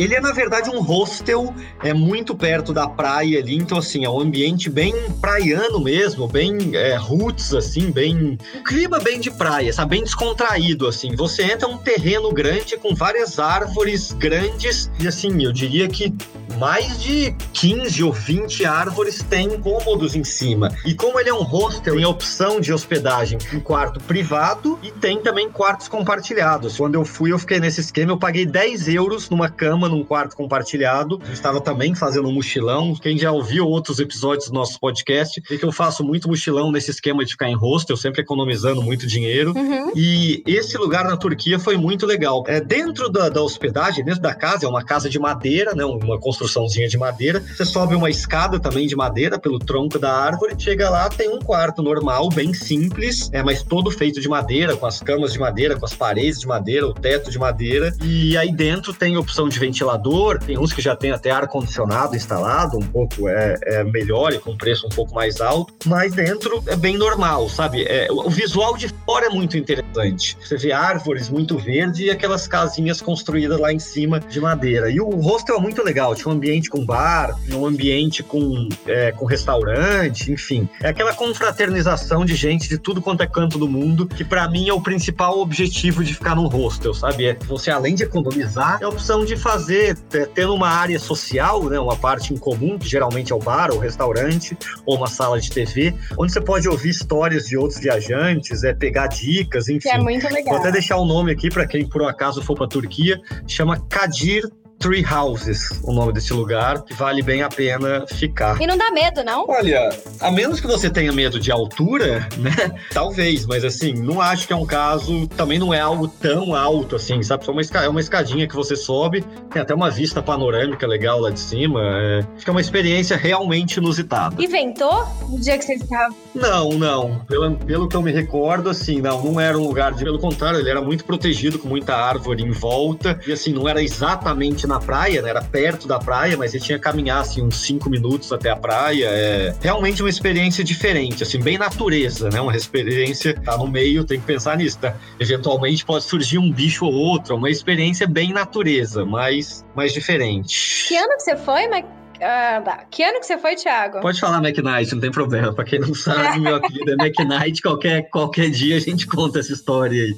Ele 0.00 0.14
é, 0.14 0.20
na 0.20 0.32
verdade, 0.32 0.70
um 0.70 0.80
hostel, 0.80 1.54
é 1.84 1.92
muito 1.92 2.34
perto 2.34 2.72
da 2.72 2.88
praia 2.88 3.38
ali, 3.38 3.54
então, 3.54 3.76
assim, 3.76 4.02
é 4.02 4.08
um 4.08 4.18
ambiente 4.18 4.70
bem 4.70 4.94
praiano 5.20 5.78
mesmo, 5.78 6.26
bem 6.26 6.74
é, 6.74 6.96
roots, 6.96 7.52
assim, 7.52 7.90
bem. 7.90 8.38
Um 8.54 8.64
clima 8.64 8.98
bem 8.98 9.20
de 9.20 9.30
praia, 9.30 9.70
sabe? 9.74 9.96
Bem 9.96 10.04
descontraído, 10.04 10.88
assim. 10.88 11.14
Você 11.16 11.42
entra 11.42 11.68
um 11.68 11.76
terreno 11.76 12.32
grande 12.32 12.78
com 12.78 12.94
várias 12.94 13.38
árvores 13.38 14.12
grandes, 14.12 14.90
e, 14.98 15.06
assim, 15.06 15.44
eu 15.44 15.52
diria 15.52 15.86
que 15.86 16.14
mais 16.60 17.00
de 17.00 17.34
15 17.54 18.04
ou 18.04 18.12
20 18.12 18.66
árvores 18.66 19.22
têm 19.22 19.58
cômodos 19.58 20.14
em 20.14 20.22
cima. 20.22 20.70
E 20.84 20.92
como 20.92 21.18
ele 21.18 21.30
é 21.30 21.34
um 21.34 21.42
hostel, 21.42 21.94
tem 21.94 22.04
opção 22.04 22.60
de 22.60 22.70
hospedagem 22.70 23.38
em 23.50 23.58
quarto 23.58 23.98
privado 24.00 24.78
e 24.82 24.90
tem 24.90 25.22
também 25.22 25.48
quartos 25.50 25.88
compartilhados. 25.88 26.76
Quando 26.76 26.96
eu 26.96 27.04
fui, 27.04 27.32
eu 27.32 27.38
fiquei 27.38 27.58
nesse 27.60 27.80
esquema, 27.80 28.12
eu 28.12 28.18
paguei 28.18 28.44
10 28.44 28.88
euros 28.88 29.30
numa 29.30 29.48
cama 29.48 29.88
num 29.88 30.04
quarto 30.04 30.36
compartilhado. 30.36 31.18
Eu 31.26 31.32
estava 31.32 31.62
também 31.62 31.94
fazendo 31.94 32.28
um 32.28 32.32
mochilão. 32.32 32.94
Quem 32.94 33.16
já 33.16 33.32
ouviu 33.32 33.66
outros 33.66 33.98
episódios 33.98 34.48
do 34.48 34.54
nosso 34.54 34.78
podcast, 34.78 35.42
vê 35.48 35.56
que 35.56 35.64
eu 35.64 35.72
faço 35.72 36.04
muito 36.04 36.28
mochilão 36.28 36.70
nesse 36.70 36.90
esquema 36.90 37.24
de 37.24 37.32
ficar 37.32 37.48
em 37.48 37.54
hostel, 37.54 37.96
sempre 37.96 38.20
economizando 38.20 38.82
muito 38.82 39.06
dinheiro. 39.06 39.54
Uhum. 39.56 39.92
E 39.96 40.42
esse 40.46 40.76
lugar 40.76 41.04
na 41.04 41.16
Turquia 41.16 41.58
foi 41.58 41.78
muito 41.78 42.04
legal. 42.04 42.44
É, 42.46 42.60
dentro 42.60 43.08
da, 43.08 43.30
da, 43.30 43.42
hospedagem, 43.42 44.04
dentro 44.04 44.20
da 44.20 44.34
casa, 44.34 44.66
é 44.66 44.68
uma 44.68 44.84
casa 44.84 45.08
de 45.08 45.18
madeira, 45.18 45.74
né, 45.74 45.86
uma 45.86 46.18
construçãozinha 46.50 46.88
de 46.88 46.98
madeira. 46.98 47.40
Você 47.40 47.64
sobe 47.64 47.94
uma 47.94 48.10
escada 48.10 48.58
também 48.58 48.86
de 48.86 48.96
madeira 48.96 49.38
pelo 49.38 49.58
tronco 49.58 49.98
da 49.98 50.12
árvore. 50.12 50.54
Chega 50.58 50.90
lá, 50.90 51.08
tem 51.08 51.28
um 51.28 51.38
quarto 51.38 51.82
normal, 51.82 52.28
bem 52.30 52.52
simples, 52.52 53.30
é, 53.32 53.42
mas 53.42 53.62
todo 53.62 53.90
feito 53.90 54.20
de 54.20 54.28
madeira, 54.28 54.76
com 54.76 54.86
as 54.86 55.00
camas 55.00 55.32
de 55.32 55.38
madeira, 55.38 55.78
com 55.78 55.86
as 55.86 55.94
paredes 55.94 56.40
de 56.40 56.46
madeira, 56.46 56.86
o 56.86 56.92
teto 56.92 57.30
de 57.30 57.38
madeira. 57.38 57.94
E 58.02 58.36
aí 58.36 58.52
dentro 58.52 58.92
tem 58.92 59.16
opção 59.16 59.48
de 59.48 59.58
ventilador, 59.58 60.38
tem 60.38 60.58
uns 60.58 60.72
que 60.72 60.82
já 60.82 60.96
tem 60.96 61.12
até 61.12 61.30
ar-condicionado 61.30 62.16
instalado, 62.16 62.76
um 62.76 62.86
pouco 62.86 63.28
é, 63.28 63.56
é, 63.62 63.84
melhor 63.84 64.32
e 64.32 64.38
com 64.38 64.56
preço 64.56 64.86
um 64.86 64.90
pouco 64.90 65.14
mais 65.14 65.40
alto, 65.40 65.72
mas 65.86 66.14
dentro 66.14 66.62
é 66.66 66.76
bem 66.76 66.96
normal, 66.96 67.48
sabe? 67.48 67.84
É, 67.84 68.08
o 68.10 68.28
visual 68.28 68.76
de 68.76 68.88
fora 69.06 69.26
é 69.26 69.30
muito 69.30 69.56
interessante. 69.56 70.36
Você 70.40 70.56
vê 70.56 70.72
árvores 70.72 71.28
muito 71.28 71.56
verdes 71.58 72.00
e 72.00 72.10
aquelas 72.10 72.48
casinhas 72.48 73.00
construídas 73.00 73.58
lá 73.58 73.72
em 73.72 73.78
cima 73.78 74.18
de 74.18 74.40
madeira. 74.40 74.90
E 74.90 75.00
o 75.00 75.08
hostel 75.20 75.56
é 75.56 75.60
muito 75.60 75.82
legal, 75.82 76.14
tinha 76.14 76.32
um 76.32 76.38
ambiente 76.40 76.68
com 76.68 76.84
bar, 76.84 77.38
um 77.52 77.66
ambiente 77.66 78.22
com, 78.22 78.68
é, 78.86 79.12
com 79.12 79.24
restaurante, 79.24 80.32
enfim. 80.32 80.68
É 80.82 80.88
aquela 80.88 81.14
confraternização 81.14 82.24
de 82.24 82.34
gente 82.34 82.68
de 82.68 82.78
tudo 82.78 83.00
quanto 83.00 83.22
é 83.22 83.26
canto 83.26 83.58
do 83.58 83.68
mundo, 83.68 84.06
que 84.06 84.24
para 84.24 84.48
mim 84.48 84.68
é 84.68 84.72
o 84.72 84.80
principal 84.80 85.38
objetivo 85.38 86.02
de 86.02 86.14
ficar 86.14 86.34
num 86.34 86.46
hostel, 86.46 86.94
sabe? 86.94 87.26
É 87.26 87.38
você, 87.46 87.70
além 87.70 87.94
de 87.94 88.02
economizar, 88.02 88.78
é 88.80 88.84
a 88.84 88.88
opção 88.88 89.24
de 89.24 89.36
fazer 89.36 89.60
fazer, 89.60 89.96
tendo 90.34 90.54
uma 90.54 90.68
área 90.68 90.98
social, 90.98 91.64
né, 91.68 91.78
uma 91.78 91.96
parte 91.96 92.32
em 92.32 92.36
comum, 92.36 92.78
que 92.78 92.88
geralmente 92.88 93.32
é 93.32 93.34
o 93.34 93.38
bar, 93.38 93.70
ou 93.70 93.76
o 93.76 93.80
restaurante, 93.80 94.56
ou 94.86 94.96
uma 94.96 95.06
sala 95.06 95.40
de 95.40 95.50
TV, 95.50 95.94
onde 96.16 96.32
você 96.32 96.40
pode 96.40 96.68
ouvir 96.68 96.90
histórias 96.90 97.46
de 97.46 97.56
outros 97.56 97.80
viajantes, 97.80 98.64
é, 98.64 98.72
pegar 98.72 99.08
dicas, 99.08 99.68
enfim. 99.68 99.88
Que 99.88 99.88
é 99.88 99.98
muito 99.98 100.26
legal. 100.28 100.54
Vou 100.54 100.58
até 100.58 100.72
deixar 100.72 100.96
o 100.96 101.02
um 101.02 101.06
nome 101.06 101.32
aqui 101.32 101.50
para 101.50 101.66
quem 101.66 101.86
por 101.86 102.02
um 102.02 102.08
acaso 102.08 102.42
for 102.42 102.56
para 102.56 102.68
Turquia, 102.68 103.20
chama 103.46 103.78
Kadir 103.88 104.48
Tree 104.80 105.04
Houses, 105.04 105.68
o 105.84 105.92
nome 105.92 106.10
desse 106.10 106.32
lugar, 106.32 106.82
que 106.82 106.94
vale 106.94 107.20
bem 107.20 107.42
a 107.42 107.50
pena 107.50 108.06
ficar. 108.08 108.58
E 108.60 108.66
não 108.66 108.78
dá 108.78 108.90
medo, 108.90 109.22
não? 109.22 109.44
Olha, 109.46 109.90
a 110.18 110.30
menos 110.30 110.58
que 110.58 110.66
você 110.66 110.88
tenha 110.88 111.12
medo 111.12 111.38
de 111.38 111.52
altura, 111.52 112.26
né? 112.38 112.50
Talvez, 112.90 113.44
mas 113.44 113.62
assim, 113.62 113.92
não 113.92 114.22
acho 114.22 114.46
que 114.46 114.54
é 114.54 114.56
um 114.56 114.64
caso, 114.64 115.28
também 115.28 115.58
não 115.58 115.74
é 115.74 115.80
algo 115.80 116.08
tão 116.08 116.54
alto 116.54 116.96
assim, 116.96 117.22
sabe? 117.22 117.44
Só 117.44 117.52
uma, 117.52 117.60
é 117.60 117.88
uma 117.90 118.00
escadinha 118.00 118.48
que 118.48 118.56
você 118.56 118.74
sobe, 118.74 119.22
tem 119.52 119.60
até 119.60 119.74
uma 119.74 119.90
vista 119.90 120.22
panorâmica 120.22 120.86
legal 120.86 121.20
lá 121.20 121.30
de 121.30 121.40
cima. 121.40 121.80
É... 121.82 122.20
Acho 122.34 122.44
que 122.44 122.50
é 122.50 122.52
uma 122.52 122.60
experiência 122.62 123.18
realmente 123.18 123.76
inusitada. 123.76 124.34
E 124.38 124.46
ventou 124.46 125.06
no 125.28 125.38
dia 125.38 125.58
que 125.58 125.64
você 125.66 125.74
estava? 125.74 126.14
Não, 126.34 126.70
não. 126.70 127.18
Pelo, 127.28 127.54
pelo 127.56 127.86
que 127.86 127.96
eu 127.96 128.00
me 128.00 128.12
recordo, 128.12 128.70
assim, 128.70 129.02
não, 129.02 129.22
não 129.22 129.38
era 129.38 129.58
um 129.58 129.66
lugar 129.66 129.92
de. 129.92 130.04
Pelo 130.04 130.18
contrário, 130.18 130.58
ele 130.58 130.70
era 130.70 130.80
muito 130.80 131.04
protegido, 131.04 131.58
com 131.58 131.68
muita 131.68 131.94
árvore 131.94 132.42
em 132.42 132.50
volta, 132.50 133.20
e 133.26 133.32
assim, 133.32 133.52
não 133.52 133.68
era 133.68 133.82
exatamente 133.82 134.69
na 134.70 134.80
praia, 134.80 135.20
né? 135.20 135.30
Era 135.30 135.42
perto 135.42 135.86
da 135.86 135.98
praia, 135.98 136.36
mas 136.36 136.54
ele 136.54 136.64
tinha 136.64 136.78
que 136.78 136.84
caminhar 136.84 137.20
assim 137.20 137.42
uns 137.42 137.60
cinco 137.60 137.90
minutos 137.90 138.32
até 138.32 138.50
a 138.50 138.56
praia. 138.56 139.06
É 139.06 139.54
realmente 139.60 140.02
uma 140.02 140.08
experiência 140.08 140.64
diferente, 140.64 141.22
assim, 141.22 141.38
bem 141.38 141.58
natureza, 141.58 142.30
né? 142.30 142.40
Uma 142.40 142.56
experiência 142.56 143.34
tá 143.40 143.58
no 143.58 143.66
meio, 143.66 144.04
tem 144.04 144.18
que 144.18 144.26
pensar 144.26 144.56
nisso, 144.56 144.78
tá? 144.78 144.94
Eventualmente 145.18 145.84
pode 145.84 146.04
surgir 146.04 146.38
um 146.38 146.50
bicho 146.50 146.86
ou 146.86 146.92
outro, 146.92 147.36
uma 147.36 147.50
experiência 147.50 148.06
bem 148.06 148.32
natureza, 148.32 149.04
mas 149.04 149.64
mais 149.74 149.92
diferente. 149.92 150.86
Que 150.88 150.96
ano 150.96 151.16
que 151.16 151.22
você 151.22 151.36
foi, 151.36 151.66
Mike? 151.68 151.99
Ah, 152.20 152.60
tá. 152.64 152.84
Que 152.90 153.02
ano 153.02 153.20
que 153.20 153.26
você 153.26 153.38
foi, 153.38 153.56
Thiago? 153.56 154.00
Pode 154.00 154.20
falar 154.20 154.38
McKnight, 154.38 154.92
não 154.92 155.00
tem 155.00 155.10
problema. 155.10 155.54
Pra 155.54 155.64
quem 155.64 155.78
não 155.78 155.94
sabe, 155.94 156.40
meu 156.40 156.56
apelido 156.56 156.92
é 156.92 156.94
McKnight. 156.94 157.62
Qualquer, 157.62 158.08
qualquer 158.10 158.50
dia 158.50 158.76
a 158.76 158.80
gente 158.80 159.06
conta 159.06 159.38
essa 159.38 159.52
história 159.52 160.02
aí. 160.02 160.16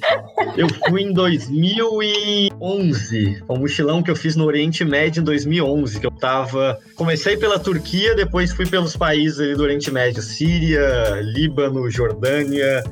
Eu 0.57 0.67
fui 0.87 1.03
em 1.03 1.13
2011. 1.13 3.43
Um 3.49 3.57
mochilão 3.57 4.03
que 4.03 4.11
eu 4.11 4.15
fiz 4.15 4.35
no 4.35 4.45
Oriente 4.45 4.83
Médio 4.83 5.21
em 5.21 5.23
2011. 5.23 5.99
Que 5.99 6.07
eu 6.07 6.11
tava... 6.11 6.79
Comecei 6.95 7.37
pela 7.37 7.57
Turquia, 7.57 8.15
depois 8.15 8.51
fui 8.51 8.65
pelos 8.65 8.95
países 8.95 9.39
ali 9.39 9.55
do 9.55 9.63
Oriente 9.63 9.91
Médio. 9.91 10.21
Síria, 10.21 11.19
Líbano, 11.21 11.89
Jordânia, 11.89 12.83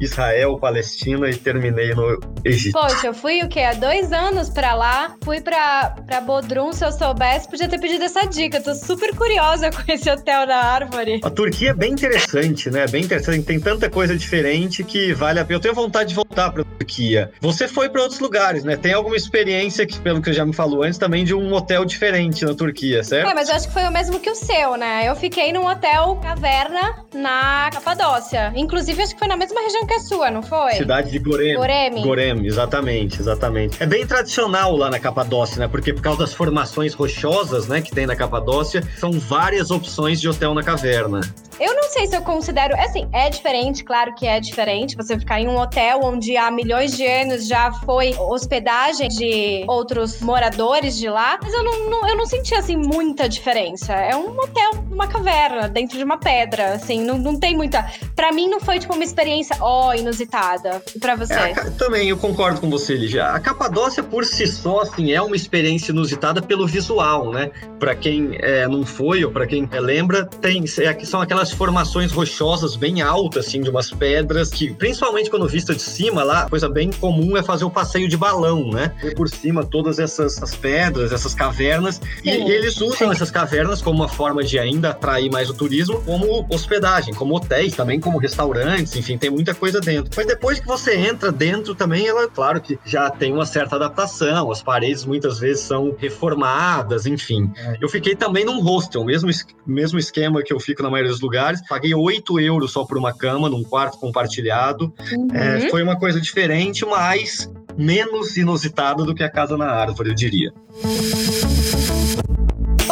Israel, 0.00 0.58
Palestina 0.58 1.28
e 1.28 1.36
terminei 1.36 1.94
no 1.94 2.18
Egito. 2.44 2.72
Poxa, 2.72 3.06
eu 3.06 3.14
fui 3.14 3.42
o 3.42 3.48
quê? 3.48 3.60
Há 3.60 3.74
dois 3.74 4.12
anos 4.12 4.48
pra 4.48 4.74
lá, 4.74 5.14
fui 5.22 5.40
pra, 5.40 5.94
pra 6.06 6.20
Bodrum, 6.20 6.72
se 6.72 6.84
eu 6.84 6.90
soubesse, 6.90 7.48
podia 7.48 7.68
ter 7.68 7.78
pedido 7.78 8.04
essa 8.04 8.24
dica. 8.24 8.58
Eu 8.58 8.62
tô 8.62 8.74
super 8.74 9.14
curiosa 9.14 9.70
com 9.70 9.92
esse 9.92 10.10
hotel 10.10 10.46
da 10.46 10.56
árvore. 10.56 11.20
A 11.22 11.30
Turquia 11.30 11.70
é 11.70 11.74
bem 11.74 11.92
interessante, 11.92 12.70
né? 12.70 12.86
Bem 12.86 13.04
interessante, 13.04 13.42
tem 13.42 13.60
tanta 13.60 13.90
coisa 13.90 14.16
diferente 14.16 14.82
que 14.82 15.12
vale 15.12 15.38
a 15.38 15.44
pena. 15.44 15.58
Eu 15.58 15.60
tenho 15.60 15.74
vontade 15.74 16.10
de 16.10 16.14
voltar 16.14 16.50
pra 16.50 16.64
Turquia. 16.64 17.30
Você 17.40 17.68
foi 17.68 17.88
pra 17.88 18.02
outros 18.02 18.20
lugares, 18.20 18.64
né? 18.64 18.76
Tem 18.76 18.94
alguma 18.94 19.16
experiência, 19.16 19.86
que, 19.86 19.98
pelo 20.00 20.22
que 20.22 20.32
já 20.32 20.44
me 20.46 20.54
falou 20.54 20.82
antes, 20.82 20.98
também 20.98 21.24
de 21.24 21.34
um 21.34 21.52
hotel 21.52 21.84
diferente 21.84 22.44
na 22.44 22.54
Turquia, 22.54 23.04
certo? 23.04 23.28
É, 23.28 23.34
mas 23.34 23.48
eu 23.48 23.54
acho 23.54 23.68
que 23.68 23.74
foi 23.74 23.84
o 23.84 23.90
mesmo 23.92 24.18
que 24.18 24.30
o 24.30 24.34
seu, 24.34 24.76
né? 24.76 25.06
Eu 25.06 25.14
fiquei 25.14 25.52
num 25.52 25.66
hotel 25.66 26.18
caverna 26.22 27.04
na 27.14 27.68
Capadócia. 27.72 28.52
Inclusive, 28.56 29.02
acho 29.02 29.14
que 29.14 29.18
foi 29.18 29.28
na 29.28 29.36
mesma 29.36 29.60
região 29.60 29.86
que 29.90 29.94
é 29.94 29.98
sua, 29.98 30.30
não 30.30 30.40
foi? 30.40 30.74
Cidade 30.74 31.10
de 31.10 31.18
Goreme. 31.18 31.56
Goreme. 31.56 32.02
Goreme, 32.02 32.46
exatamente, 32.46 33.20
exatamente. 33.20 33.82
É 33.82 33.86
bem 33.86 34.06
tradicional 34.06 34.76
lá 34.76 34.88
na 34.88 35.00
Capadócia, 35.00 35.58
né? 35.58 35.66
Porque 35.66 35.92
por 35.92 36.00
causa 36.00 36.20
das 36.20 36.32
formações 36.32 36.94
rochosas, 36.94 37.66
né, 37.66 37.80
que 37.82 37.90
tem 37.90 38.06
na 38.06 38.14
Capadócia, 38.14 38.84
são 38.96 39.10
várias 39.10 39.72
opções 39.72 40.20
de 40.20 40.28
hotel 40.28 40.54
na 40.54 40.62
caverna. 40.62 41.20
Eu 41.60 41.74
não 41.74 41.84
sei 41.90 42.06
se 42.06 42.16
eu 42.16 42.22
considero. 42.22 42.74
Assim, 42.80 43.06
é 43.12 43.28
diferente, 43.28 43.84
claro 43.84 44.14
que 44.14 44.26
é 44.26 44.40
diferente. 44.40 44.96
Você 44.96 45.18
ficar 45.18 45.40
em 45.40 45.46
um 45.46 45.58
hotel 45.58 46.00
onde 46.02 46.34
há 46.34 46.50
milhões 46.50 46.96
de 46.96 47.06
anos 47.06 47.46
já 47.46 47.70
foi 47.84 48.14
hospedagem 48.18 49.08
de 49.08 49.64
outros 49.68 50.20
moradores 50.22 50.96
de 50.96 51.10
lá. 51.10 51.38
Mas 51.42 51.52
eu 51.52 51.62
não, 51.62 51.90
não 51.90 52.08
eu 52.08 52.16
não 52.16 52.24
senti, 52.24 52.54
assim, 52.54 52.76
muita 52.76 53.28
diferença. 53.28 53.92
É 53.92 54.16
um 54.16 54.30
hotel 54.30 54.70
numa 54.88 55.06
caverna, 55.06 55.68
dentro 55.68 55.98
de 55.98 56.04
uma 56.04 56.16
pedra. 56.16 56.74
Assim, 56.74 57.04
não, 57.04 57.18
não 57.18 57.38
tem 57.38 57.54
muita. 57.54 57.86
Pra 58.16 58.32
mim, 58.32 58.48
não 58.48 58.60
foi, 58.60 58.78
tipo, 58.78 58.94
uma 58.94 59.04
experiência, 59.04 59.54
ó, 59.60 59.88
oh, 59.88 59.94
inusitada. 59.94 60.82
E 60.94 60.98
pra 60.98 61.14
você? 61.14 61.34
É, 61.34 61.54
também, 61.76 62.08
eu 62.08 62.16
concordo 62.16 62.58
com 62.58 62.70
você, 62.70 62.94
Ligia. 62.94 63.26
A 63.26 63.38
Capadócia, 63.38 64.02
por 64.02 64.24
si 64.24 64.46
só, 64.46 64.80
assim, 64.80 65.12
é 65.12 65.20
uma 65.20 65.36
experiência 65.36 65.92
inusitada 65.92 66.40
pelo 66.40 66.66
visual, 66.66 67.30
né? 67.30 67.50
Pra 67.78 67.94
quem 67.94 68.38
é, 68.40 68.66
não 68.66 68.86
foi 68.86 69.24
ou 69.24 69.30
pra 69.30 69.46
quem 69.46 69.68
é, 69.70 69.80
lembra, 69.80 70.24
tem, 70.24 70.64
é, 70.64 71.04
são 71.04 71.20
aquelas 71.20 71.49
umas 71.50 71.52
formações 71.52 72.12
rochosas 72.12 72.76
bem 72.76 73.00
altas, 73.00 73.46
assim, 73.46 73.60
de 73.60 73.70
umas 73.70 73.90
pedras, 73.90 74.50
que 74.50 74.72
principalmente 74.72 75.30
quando 75.30 75.46
vista 75.48 75.74
de 75.74 75.82
cima 75.82 76.22
lá, 76.22 76.48
coisa 76.48 76.68
bem 76.68 76.90
comum 76.90 77.36
é 77.36 77.42
fazer 77.42 77.64
o 77.64 77.70
passeio 77.70 78.08
de 78.08 78.16
balão, 78.16 78.70
né? 78.70 78.92
Ver 79.00 79.14
por 79.14 79.28
cima 79.28 79.64
todas 79.64 79.98
essas, 79.98 80.36
essas 80.36 80.54
pedras, 80.54 81.12
essas 81.12 81.34
cavernas, 81.34 82.00
e, 82.24 82.30
e 82.30 82.50
eles 82.50 82.80
usam 82.80 83.08
Sim. 83.08 83.10
essas 83.10 83.30
cavernas 83.30 83.82
como 83.82 84.00
uma 84.00 84.08
forma 84.08 84.42
de 84.42 84.58
ainda 84.58 84.90
atrair 84.90 85.30
mais 85.30 85.50
o 85.50 85.54
turismo, 85.54 86.00
como 86.02 86.46
hospedagem, 86.48 87.14
como 87.14 87.36
hotéis, 87.36 87.74
também 87.74 88.00
como 88.00 88.18
restaurantes, 88.18 88.94
enfim, 88.96 89.18
tem 89.18 89.30
muita 89.30 89.54
coisa 89.54 89.80
dentro. 89.80 90.10
Mas 90.16 90.26
depois 90.26 90.60
que 90.60 90.66
você 90.66 90.96
entra 90.96 91.32
dentro 91.32 91.74
também, 91.74 92.06
ela, 92.06 92.28
claro 92.28 92.60
que 92.60 92.78
já 92.84 93.10
tem 93.10 93.32
uma 93.32 93.46
certa 93.46 93.76
adaptação, 93.76 94.50
as 94.50 94.62
paredes 94.62 95.04
muitas 95.04 95.38
vezes 95.38 95.62
são 95.62 95.94
reformadas, 95.98 97.06
enfim. 97.06 97.50
É. 97.56 97.78
Eu 97.80 97.88
fiquei 97.88 98.14
também 98.14 98.44
num 98.44 98.60
hostel, 98.60 99.04
mesmo, 99.04 99.30
mesmo 99.66 99.98
esquema 99.98 100.42
que 100.42 100.52
eu 100.52 100.60
fico 100.60 100.82
na 100.82 100.90
maioria 100.90 101.10
dos 101.10 101.20
lugares 101.20 101.39
lugares. 101.40 101.62
Paguei 101.66 101.94
8 101.94 102.40
euros 102.40 102.72
só 102.72 102.84
por 102.84 102.98
uma 102.98 103.12
cama, 103.12 103.48
num 103.48 103.64
quarto 103.64 103.98
compartilhado. 103.98 104.92
Uhum. 105.12 105.28
É, 105.32 105.68
foi 105.70 105.82
uma 105.82 105.98
coisa 105.98 106.20
diferente, 106.20 106.84
mas 106.84 107.50
menos 107.76 108.36
inusitada 108.36 109.04
do 109.04 109.14
que 109.14 109.22
a 109.22 109.30
casa 109.30 109.56
na 109.56 109.70
árvore, 109.70 110.10
eu 110.10 110.14
diria. 110.14 110.52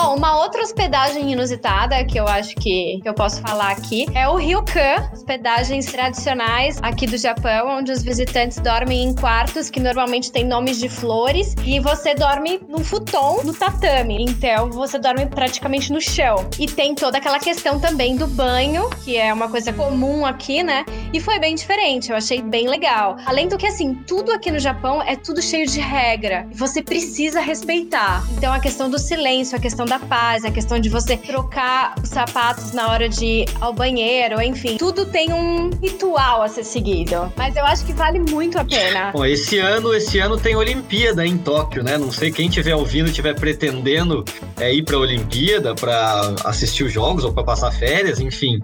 Bom, 0.09 0.17
uma 0.17 0.39
outra 0.39 0.63
hospedagem 0.63 1.31
inusitada 1.33 2.03
que 2.03 2.19
eu 2.19 2.27
acho 2.27 2.57
que, 2.57 2.99
eu 3.05 3.13
posso 3.13 3.43
falar 3.43 3.73
aqui 3.73 4.07
é 4.15 4.27
o 4.27 4.37
Ryokan, 4.37 5.11
hospedagens 5.13 5.85
tradicionais 5.85 6.79
aqui 6.81 7.07
do 7.07 7.19
Japão, 7.19 7.77
onde 7.77 7.93
os 7.93 8.03
visitantes 8.03 8.59
dormem 8.59 9.05
em 9.05 9.15
quartos 9.15 9.69
que 9.69 9.79
normalmente 9.79 10.33
têm 10.33 10.45
nomes 10.45 10.79
de 10.79 10.89
flores 10.89 11.55
e 11.63 11.79
você 11.79 12.15
dorme 12.15 12.59
num 12.67 12.83
futon 12.83 13.43
no 13.45 13.53
tatame. 13.53 14.25
Então 14.27 14.71
você 14.71 14.99
dorme 14.99 15.27
praticamente 15.27 15.93
no 15.93 16.01
chão. 16.01 16.49
E 16.59 16.67
tem 16.67 16.95
toda 16.95 17.19
aquela 17.19 17.39
questão 17.39 17.79
também 17.79 18.17
do 18.17 18.27
banho, 18.27 18.89
que 19.05 19.15
é 19.15 19.31
uma 19.31 19.51
coisa 19.51 19.75
comum 19.75 20.25
aqui, 20.25 20.63
né? 20.63 20.87
E 21.13 21.21
foi 21.21 21.39
bem 21.39 21.55
diferente, 21.55 22.11
eu 22.11 22.17
achei 22.17 22.41
bem 22.41 22.67
legal. 22.67 23.19
Além 23.27 23.47
do 23.47 23.59
que 23.59 23.67
assim, 23.67 23.93
tudo 24.07 24.33
aqui 24.33 24.51
no 24.51 24.59
Japão 24.59 25.03
é 25.03 25.17
tudo 25.17 25.43
cheio 25.43 25.67
de 25.67 25.81
regra 25.81 26.49
você 26.51 26.83
precisa 26.83 27.41
respeitar. 27.41 28.27
Então 28.39 28.51
a 28.51 28.59
questão 28.59 28.89
do 28.89 28.99
silêncio, 28.99 29.55
a 29.55 29.61
questão 29.61 29.85
da 29.85 29.98
paz, 29.99 30.45
a 30.45 30.51
questão 30.51 30.79
de 30.79 30.89
você 30.89 31.17
trocar 31.17 31.95
os 32.03 32.09
sapatos 32.09 32.73
na 32.73 32.89
hora 32.91 33.09
de 33.09 33.25
ir 33.25 33.49
ao 33.61 33.73
banheiro, 33.73 34.41
enfim. 34.41 34.77
Tudo 34.77 35.07
tem 35.07 35.33
um 35.33 35.71
ritual 35.81 36.43
a 36.43 36.49
ser 36.49 36.65
seguido. 36.65 37.33
Mas 37.37 37.57
eu 37.57 37.65
acho 37.65 37.85
que 37.85 37.93
vale 37.93 38.19
muito 38.19 38.59
a 38.59 38.65
pena. 38.65 39.13
Bom, 39.13 39.25
esse 39.25 39.59
ano, 39.59 39.95
esse 39.95 40.19
ano 40.19 40.37
tem 40.37 40.57
Olimpíada 40.57 41.27
em 41.27 41.37
Tóquio, 41.37 41.83
né? 41.83 41.99
Não 41.99 42.13
sei 42.13 42.31
quem 42.31 42.49
estiver 42.49 42.75
ouvindo, 42.75 43.09
estiver 43.09 43.35
pretendendo 43.35 44.25
é, 44.59 44.73
ir 44.73 44.83
para 44.83 44.97
a 44.97 45.01
Olimpíada 45.01 45.75
para 45.75 46.35
assistir 46.45 46.85
os 46.85 46.93
jogos 46.93 47.25
ou 47.25 47.33
para 47.33 47.45
passar 47.45 47.71
férias, 47.71 48.21
enfim. 48.21 48.61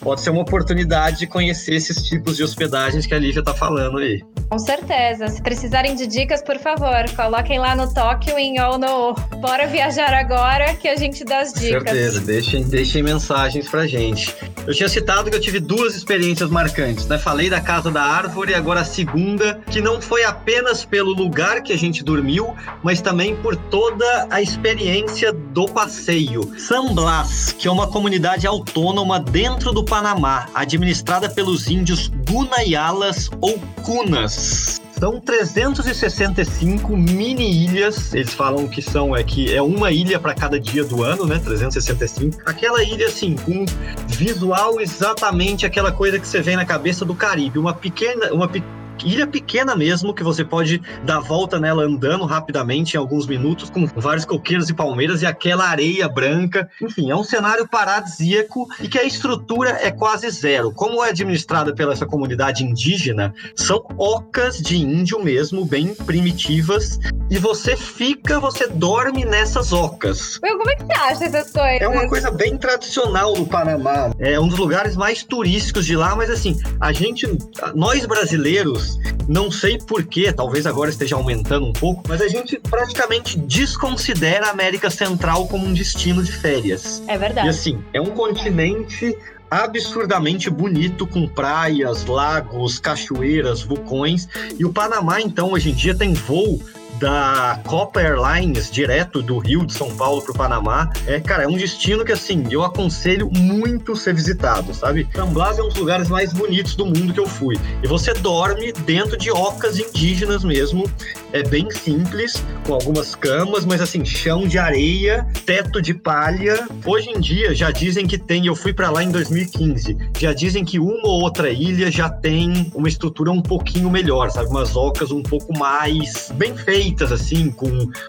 Pode 0.00 0.20
ser 0.20 0.30
uma 0.30 0.42
oportunidade 0.42 1.18
de 1.18 1.26
conhecer 1.26 1.74
esses 1.74 2.02
tipos 2.02 2.36
de 2.36 2.42
hospedagens 2.42 3.06
que 3.06 3.14
a 3.14 3.18
Lívia 3.18 3.40
está 3.40 3.54
falando 3.54 3.98
aí. 3.98 4.22
Com 4.48 4.58
certeza. 4.58 5.28
Se 5.28 5.42
precisarem 5.42 5.94
de 5.94 6.06
dicas, 6.06 6.42
por 6.42 6.58
favor, 6.58 7.04
coloquem 7.14 7.58
lá 7.58 7.74
no 7.74 7.92
Tóquio 7.92 8.34
ou 8.66 8.78
no 8.78 9.14
Bora 9.40 9.66
Viajar 9.66 10.14
Agora 10.14 10.74
que 10.74 10.88
a 10.88 10.96
gente 10.96 11.24
dá 11.24 11.40
as 11.40 11.52
dicas. 11.52 11.82
Com 11.82 11.88
certeza. 11.88 12.20
Deixem, 12.20 12.62
deixem 12.64 13.02
mensagens 13.02 13.68
pra 13.68 13.86
gente. 13.86 14.34
Eu 14.66 14.74
tinha 14.74 14.88
citado 14.88 15.30
que 15.30 15.36
eu 15.36 15.40
tive 15.40 15.60
duas 15.60 15.94
experiências 15.94 16.50
marcantes, 16.50 17.06
né? 17.06 17.18
Falei 17.18 17.50
da 17.50 17.60
Casa 17.60 17.90
da 17.90 18.02
Árvore, 18.02 18.54
agora 18.54 18.80
a 18.80 18.84
segunda, 18.84 19.60
que 19.70 19.80
não 19.80 20.00
foi 20.00 20.24
apenas 20.24 20.84
pelo 20.84 21.12
lugar 21.12 21.62
que 21.62 21.72
a 21.72 21.76
gente 21.76 22.02
dormiu, 22.04 22.54
mas 22.82 23.00
também 23.00 23.36
por 23.36 23.56
toda 23.56 24.26
a 24.30 24.40
experiência 24.40 25.32
do 25.32 25.66
passeio. 25.66 26.52
San 26.58 26.94
Blas, 26.94 27.52
que 27.58 27.68
é 27.68 27.70
uma 27.70 27.86
comunidade 27.86 28.46
autônoma 28.46 29.20
dentro 29.20 29.72
do 29.72 29.84
Panamá, 29.88 30.46
administrada 30.54 31.30
pelos 31.30 31.66
índios 31.66 32.08
Gunayalas 32.28 33.30
ou 33.40 33.58
Cunas. 33.82 34.78
São 34.98 35.18
365 35.18 36.94
mini 36.94 37.64
ilhas. 37.64 38.12
Eles 38.12 38.34
falam 38.34 38.68
que 38.68 38.82
são 38.82 39.16
é 39.16 39.22
que 39.22 39.54
é 39.54 39.62
uma 39.62 39.90
ilha 39.90 40.18
para 40.18 40.34
cada 40.34 40.60
dia 40.60 40.84
do 40.84 41.02
ano, 41.02 41.24
né? 41.24 41.38
365. 41.38 42.42
Aquela 42.44 42.82
ilha 42.82 43.06
assim 43.06 43.34
com 43.36 43.64
visual 44.06 44.80
exatamente 44.80 45.64
aquela 45.64 45.92
coisa 45.92 46.18
que 46.18 46.26
você 46.26 46.42
vê 46.42 46.54
na 46.54 46.66
cabeça 46.66 47.04
do 47.04 47.14
Caribe, 47.14 47.58
uma 47.58 47.72
pequena, 47.72 48.32
uma 48.32 48.48
pequena 48.48 48.77
ilha 49.04 49.26
pequena 49.26 49.76
mesmo, 49.76 50.14
que 50.14 50.22
você 50.22 50.44
pode 50.44 50.80
dar 51.04 51.20
volta 51.20 51.58
nela 51.58 51.84
andando 51.84 52.24
rapidamente 52.24 52.94
em 52.94 52.98
alguns 52.98 53.26
minutos, 53.26 53.70
com 53.70 53.86
vários 53.86 54.24
coqueiros 54.24 54.68
e 54.68 54.74
palmeiras 54.74 55.22
e 55.22 55.26
aquela 55.26 55.68
areia 55.68 56.08
branca. 56.08 56.68
Enfim, 56.80 57.10
é 57.10 57.16
um 57.16 57.24
cenário 57.24 57.68
paradisíaco 57.68 58.66
e 58.80 58.88
que 58.88 58.98
a 58.98 59.04
estrutura 59.04 59.78
é 59.80 59.90
quase 59.90 60.28
zero. 60.30 60.72
Como 60.72 61.04
é 61.04 61.10
administrada 61.10 61.74
pela 61.74 61.92
essa 61.92 62.06
comunidade 62.06 62.64
indígena, 62.64 63.34
são 63.56 63.84
ocas 63.96 64.58
de 64.58 64.76
índio 64.76 65.22
mesmo, 65.22 65.64
bem 65.64 65.94
primitivas, 65.94 66.98
e 67.30 67.38
você 67.38 67.76
fica, 67.76 68.40
você 68.40 68.66
dorme 68.66 69.24
nessas 69.24 69.72
ocas. 69.72 70.38
Meu, 70.42 70.56
como 70.56 70.70
é 70.70 70.76
que 70.76 70.84
você 70.84 70.92
acha 70.92 71.24
essas 71.24 71.50
coisas? 71.50 71.80
É 71.80 71.88
uma 71.88 72.08
coisa 72.08 72.30
bem 72.30 72.56
tradicional 72.56 73.34
do 73.34 73.46
Panamá. 73.46 74.10
É 74.18 74.38
um 74.40 74.48
dos 74.48 74.58
lugares 74.58 74.96
mais 74.96 75.22
turísticos 75.22 75.84
de 75.84 75.96
lá, 75.96 76.16
mas 76.16 76.30
assim, 76.30 76.58
a 76.80 76.92
gente, 76.92 77.26
nós 77.74 78.06
brasileiros, 78.06 78.87
não 79.28 79.50
sei 79.50 79.78
porquê, 79.78 80.32
talvez 80.32 80.66
agora 80.66 80.90
esteja 80.90 81.16
aumentando 81.16 81.66
um 81.66 81.72
pouco, 81.72 82.02
mas 82.08 82.20
a 82.20 82.28
gente 82.28 82.58
praticamente 82.58 83.38
desconsidera 83.38 84.46
a 84.46 84.50
América 84.50 84.90
Central 84.90 85.46
como 85.48 85.66
um 85.66 85.72
destino 85.72 86.22
de 86.22 86.32
férias. 86.32 87.02
É 87.06 87.18
verdade. 87.18 87.46
E 87.46 87.50
assim, 87.50 87.78
é 87.92 88.00
um 88.00 88.10
continente 88.10 89.16
absurdamente 89.50 90.50
bonito, 90.50 91.06
com 91.06 91.26
praias, 91.26 92.04
lagos, 92.04 92.78
cachoeiras, 92.78 93.62
vulcões. 93.62 94.28
E 94.58 94.64
o 94.64 94.72
Panamá, 94.72 95.20
então, 95.20 95.52
hoje 95.52 95.70
em 95.70 95.74
dia 95.74 95.94
tem 95.94 96.12
voo 96.12 96.60
da 96.98 97.60
Copa 97.64 98.00
Airlines, 98.00 98.70
direto 98.70 99.22
do 99.22 99.38
Rio 99.38 99.64
de 99.64 99.72
São 99.72 99.94
Paulo 99.96 100.22
para 100.22 100.32
o 100.32 100.34
Panamá. 100.34 100.90
É, 101.06 101.20
cara, 101.20 101.44
é 101.44 101.46
um 101.46 101.56
destino 101.56 102.04
que, 102.04 102.12
assim, 102.12 102.44
eu 102.50 102.62
aconselho 102.62 103.30
muito 103.34 103.94
ser 103.96 104.14
visitado, 104.14 104.74
sabe? 104.74 105.08
San 105.14 105.26
Blas 105.26 105.58
é 105.58 105.62
um 105.62 105.68
dos 105.68 105.76
lugares 105.76 106.08
mais 106.08 106.32
bonitos 106.32 106.74
do 106.74 106.86
mundo 106.86 107.12
que 107.12 107.20
eu 107.20 107.28
fui. 107.28 107.56
E 107.82 107.86
você 107.86 108.12
dorme 108.14 108.72
dentro 108.72 109.16
de 109.16 109.30
ocas 109.30 109.78
indígenas 109.78 110.44
mesmo. 110.44 110.90
É 111.32 111.42
bem 111.42 111.70
simples, 111.70 112.42
com 112.66 112.72
algumas 112.72 113.14
camas, 113.14 113.66
mas 113.66 113.82
assim, 113.82 114.02
chão 114.02 114.48
de 114.48 114.58
areia, 114.58 115.26
teto 115.44 115.82
de 115.82 115.92
palha. 115.92 116.66
Hoje 116.86 117.10
em 117.10 117.20
dia 117.20 117.54
já 117.54 117.70
dizem 117.70 118.06
que 118.06 118.16
tem, 118.16 118.46
eu 118.46 118.56
fui 118.56 118.72
para 118.72 118.90
lá 118.90 119.04
em 119.04 119.10
2015, 119.10 119.96
já 120.18 120.32
dizem 120.32 120.64
que 120.64 120.78
uma 120.78 121.06
ou 121.06 121.22
outra 121.22 121.50
ilha 121.50 121.90
já 121.90 122.08
tem 122.08 122.72
uma 122.74 122.88
estrutura 122.88 123.30
um 123.30 123.42
pouquinho 123.42 123.90
melhor, 123.90 124.30
sabe? 124.30 124.48
Umas 124.48 124.74
ocas 124.74 125.10
um 125.10 125.22
pouco 125.22 125.56
mais 125.58 126.32
bem 126.34 126.56
feitas 126.56 127.12
assim, 127.12 127.50
com 127.50 127.68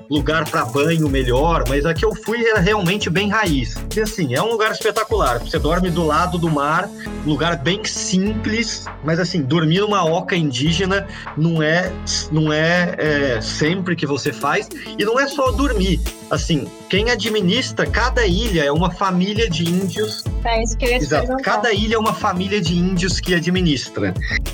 lugar 0.10 0.49
para 0.49 0.63
banho 0.63 1.10
melhor, 1.10 1.65
mas 1.67 1.86
a 1.86 1.93
que 1.93 2.05
eu 2.05 2.15
fui 2.15 2.45
era 2.45 2.60
realmente 2.60 3.10
bem 3.10 3.29
raiz. 3.29 3.75
E 3.95 3.99
assim, 3.99 4.34
é 4.34 4.41
um 4.41 4.51
lugar 4.51 4.71
espetacular. 4.71 5.39
Você 5.39 5.60
dorme 5.60 5.89
do 5.89 6.05
lado 6.05 6.38
do 6.38 6.49
mar, 6.49 6.89
lugar 7.25 7.58
bem 7.58 7.84
simples, 7.84 8.86
mas 9.03 9.19
assim, 9.19 9.41
dormir 9.41 9.82
numa 9.82 10.05
oca 10.05 10.36
indígena 10.36 11.05
não 11.36 11.62
é, 11.62 11.91
não 12.32 12.53
é, 12.53 12.95
é 12.97 13.08
sempre 13.41 13.95
que 13.95 14.05
você 14.05 14.31
faz, 14.31 14.69
e 14.97 15.03
não 15.03 15.19
é 15.19 15.27
só 15.27 15.51
dormir. 15.51 15.99
Assim, 16.29 16.67
quem 16.89 17.09
administra 17.09 17.87
cada 17.87 18.25
ilha 18.25 18.63
é 18.63 18.71
uma 18.71 18.91
família 18.91 19.49
de 19.49 19.67
índios. 19.67 20.23
É 20.43 20.61
isso 20.63 20.77
que 20.77 20.85
eu 20.85 20.89
ia 20.89 20.97
Exato. 20.97 21.35
Cada 21.37 21.73
ilha 21.73 21.95
é 21.95 21.97
uma 21.97 22.13
família 22.13 22.61
de 22.61 22.77
índios 22.77 23.19
que 23.19 23.33
administra. 23.33 24.13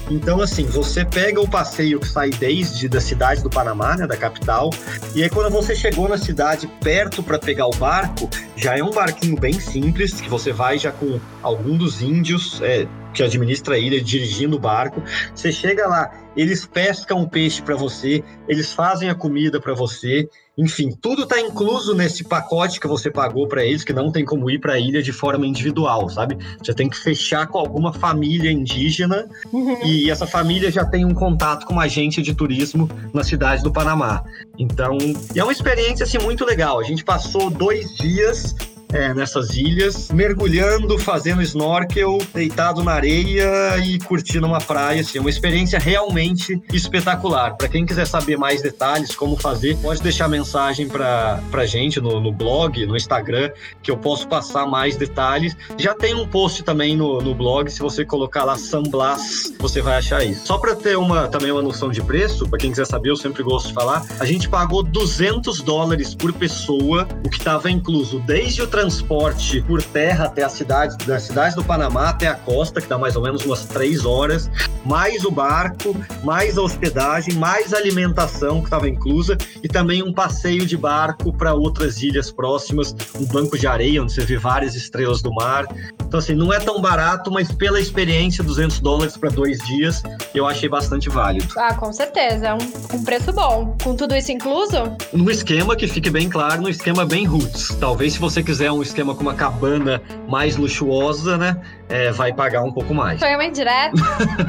Então, 0.10 0.40
assim, 0.40 0.66
você 0.66 1.04
pega 1.04 1.42
o 1.42 1.48
passeio 1.48 2.00
que 2.00 2.08
sai 2.08 2.30
desde 2.30 2.88
da 2.88 3.02
cidade 3.02 3.44
do 3.44 3.50
Panamá, 3.50 3.98
né, 3.98 4.08
da 4.08 4.16
capital, 4.16 4.70
e 5.14 5.22
aí 5.22 5.30
quando 5.30 5.52
você 5.52 5.76
chegou 5.76 6.08
na 6.08 6.18
cidade 6.18 6.68
perto 6.82 7.22
para 7.22 7.38
pegar 7.38 7.68
o 7.68 7.76
barco, 7.76 8.30
já 8.56 8.78
é 8.78 8.84
um 8.84 8.92
barquinho 8.92 9.38
bem 9.38 9.60
simples, 9.60 10.22
que 10.22 10.30
você 10.30 10.54
vai 10.54 10.78
já 10.78 10.92
com 10.92 11.20
algum 11.42 11.78
dos 11.78 12.02
índios 12.02 12.62
é, 12.62 12.88
que 13.14 13.24
administra 13.24 13.76
a 13.76 13.80
ilha 13.80 14.02
dirigindo 14.02 14.56
o 14.56 14.60
barco. 14.60 15.02
Você 15.34 15.52
chega 15.52 15.88
lá, 15.88 16.12
eles 16.36 16.66
pescam 16.66 17.22
o 17.22 17.30
peixe 17.30 17.62
para 17.62 17.76
você, 17.76 18.24
eles 18.48 18.74
fazem 18.74 19.10
a 19.10 19.16
comida 19.16 19.60
para 19.60 19.74
você, 19.74 20.30
enfim, 20.58 20.92
tudo 21.02 21.24
está 21.24 21.40
incluso 21.40 21.94
nesse 21.94 22.24
pacote 22.24 22.80
que 22.80 22.88
você 22.88 23.12
pagou 23.12 23.48
para 23.48 23.66
eles, 23.66 23.84
que 23.84 23.92
não 23.92 24.12
tem 24.12 24.24
como 24.24 24.50
ir 24.50 24.60
para 24.60 24.74
a 24.74 24.80
ilha 24.80 25.04
de 25.04 25.12
forma 25.12 25.46
individual, 25.46 26.10
sabe? 26.10 26.38
Você 26.64 26.74
tem 26.74 26.88
que 26.88 26.98
fechar 26.98 27.48
com 27.48 27.58
alguma 27.58 27.92
família 27.92 28.50
indígena 28.50 29.28
uhum. 29.52 29.86
e 29.86 30.10
essa 30.10 30.26
família 30.26 30.72
já 30.72 30.86
tem 30.86 31.04
um 31.04 31.14
contato 31.14 31.66
com 31.66 31.74
uma 31.74 31.84
agente 31.84 32.22
de 32.22 32.34
turismo 32.34 32.90
na 33.14 33.24
cidade 33.24 33.64
do 33.64 33.72
Panamá. 33.72 34.24
Então, 34.58 34.98
é 35.36 35.44
uma 35.44 35.52
experiência 35.52 36.06
assim 36.06 36.20
muito 36.20 36.46
legal. 36.46 36.80
A 36.80 36.84
gente 36.84 37.04
passou 37.04 37.50
dois 37.50 37.94
dias 37.96 38.56
é, 38.96 39.14
nessas 39.14 39.56
ilhas, 39.58 40.10
mergulhando, 40.10 40.98
fazendo 40.98 41.42
snorkel, 41.42 42.18
deitado 42.34 42.82
na 42.82 42.94
areia 42.94 43.78
e 43.86 44.00
curtindo 44.00 44.48
uma 44.48 44.62
praia. 44.62 45.02
Assim, 45.02 45.20
uma 45.20 45.30
experiência 45.30 45.78
realmente 45.78 46.62
espetacular. 46.72 47.58
Para 47.58 47.68
quem 47.68 47.86
quiser 47.86 48.08
saber 48.08 48.38
mais 48.38 48.62
detalhes, 48.62 49.14
como 49.14 49.36
fazer, 49.36 49.76
pode 49.78 50.02
deixar 50.02 50.30
mensagem 50.30 50.88
para 50.88 51.42
a 51.52 51.66
gente 51.66 52.00
no, 52.00 52.22
no, 52.22 52.32
blog, 52.32 52.86
no 52.86 52.96
Instagram, 52.96 53.52
que 53.84 53.92
eu 53.92 53.98
posso 53.98 54.30
passar 54.30 54.66
mais 54.66 54.96
detalhes. 54.96 55.58
Já 55.78 55.94
tem 55.94 56.16
um 56.16 56.26
post 56.26 56.64
também 56.64 56.96
no, 56.96 57.20
no 57.20 57.36
blog, 57.36 57.70
se 57.70 57.82
você 57.82 58.06
colocar 58.06 58.46
lá 58.46 58.58
San 58.58 58.84
Blas, 58.84 59.54
você 59.60 59.82
vai 59.82 59.98
achar 59.98 60.24
isso. 60.24 60.48
Só 60.48 60.58
para 60.58 60.74
ter 60.74 60.98
uma, 60.98 61.28
também 61.28 61.52
uma 61.52 61.62
noção 61.62 61.92
de 61.92 62.02
preço, 62.02 62.48
para 62.48 62.60
quem 62.60 62.70
quiser 62.70 62.86
saber, 62.86 63.10
eu 63.10 63.18
sempre 63.18 63.44
gosto 63.44 63.68
de 63.68 63.74
falar, 63.74 64.06
a 64.20 64.26
gente 64.26 64.48
pagou 64.48 64.82
200 64.82 65.62
dólares 65.62 66.16
por 66.16 66.32
pessoa, 66.32 67.06
o 67.26 67.30
que 67.30 67.38
estava 67.38 67.70
incluso 67.70 68.20
desde 68.20 68.62
o 68.62 68.68
transporte 68.86 69.62
por 69.64 69.82
terra 69.82 70.26
até 70.26 70.44
a 70.44 70.50
cidade, 70.50 70.96
da 71.08 71.20
cidade 71.20 71.56
do 71.56 71.64
Panamá 71.64 72.10
até 72.10 72.28
a 72.28 72.36
costa, 72.36 72.80
que 72.80 72.88
dá 72.88 73.00
mais 73.00 73.16
ou 73.16 73.24
menos 73.24 73.44
umas 73.44 73.66
três 73.66 74.06
horas, 74.06 74.48
mais 74.86 75.26
o 75.26 75.32
barco, 75.32 75.96
mais 76.24 76.56
a 76.56 76.62
hospedagem, 76.62 77.34
mais 77.34 77.74
a 77.74 77.78
alimentação 77.78 78.60
que 78.60 78.68
estava 78.68 78.88
inclusa 78.88 79.36
e 79.64 79.68
também 79.68 80.04
um 80.04 80.14
passeio 80.14 80.68
de 80.68 80.78
barco 80.78 81.34
para 81.34 81.56
outras 81.56 82.04
ilhas 82.04 82.32
próximas, 82.32 82.96
um 83.20 83.26
banco 83.26 83.58
de 83.58 83.66
areia 83.66 84.04
onde 84.04 84.14
você 84.14 84.24
vê 84.24 84.38
várias 84.38 84.76
estrelas 84.76 85.20
do 85.24 85.34
mar. 85.34 85.66
Então, 86.08 86.20
assim, 86.20 86.36
não 86.36 86.54
é 86.54 86.60
tão 86.60 86.80
barato, 86.80 87.32
mas 87.32 87.52
pela 87.52 87.80
experiência, 87.80 88.44
200 88.44 88.80
dólares 88.80 89.18
para 89.18 89.32
dois 89.32 89.58
dias, 89.66 90.04
eu 90.36 90.46
achei 90.46 90.70
bastante 90.70 91.10
válido. 91.10 91.48
Ah, 91.58 91.74
com 91.74 91.92
certeza. 91.92 92.48
É 92.48 92.54
um, 92.54 92.98
um 92.98 93.04
preço 93.04 93.34
bom. 93.34 93.76
Com 93.84 93.96
tudo 93.96 94.16
isso 94.16 94.32
incluso? 94.32 94.96
No 95.12 95.32
esquema, 95.32 95.76
que 95.76 95.88
fique 95.88 96.12
bem 96.12 96.30
claro, 96.30 96.62
no 96.62 96.70
esquema 96.70 97.04
bem 97.04 97.26
roots. 97.26 97.76
Talvez 97.80 98.14
se 98.14 98.20
você 98.20 98.44
quiser 98.44 98.65
um 98.72 98.82
esquema 98.82 99.16
com 99.16 99.22
uma 99.22 99.34
cabana 99.34 100.02
mais 100.28 100.56
luxuosa, 100.56 101.38
né? 101.38 101.60
É, 101.90 102.12
vai 102.12 102.34
pagar 102.34 102.64
um 102.64 102.72
pouco 102.72 102.94
mais. 102.94 103.20
Foi 103.20 103.34
uma 103.36 103.46
indireta? 103.46 103.94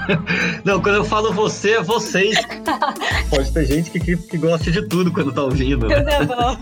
Não, 0.65 0.81
quando 0.81 0.97
eu 0.97 1.05
falo 1.05 1.33
você, 1.33 1.73
é 1.73 1.83
vocês. 1.83 2.37
Pode 3.29 3.53
ter 3.53 3.67
gente 3.67 3.91
que, 3.91 4.01
que, 4.01 4.17
que 4.17 4.39
gosta 4.39 4.71
de 4.71 4.83
tudo 4.89 5.13
quando 5.13 5.33
tá 5.33 5.43
ouvindo. 5.43 5.87
Né? 5.87 6.05
Bom. 6.25 6.57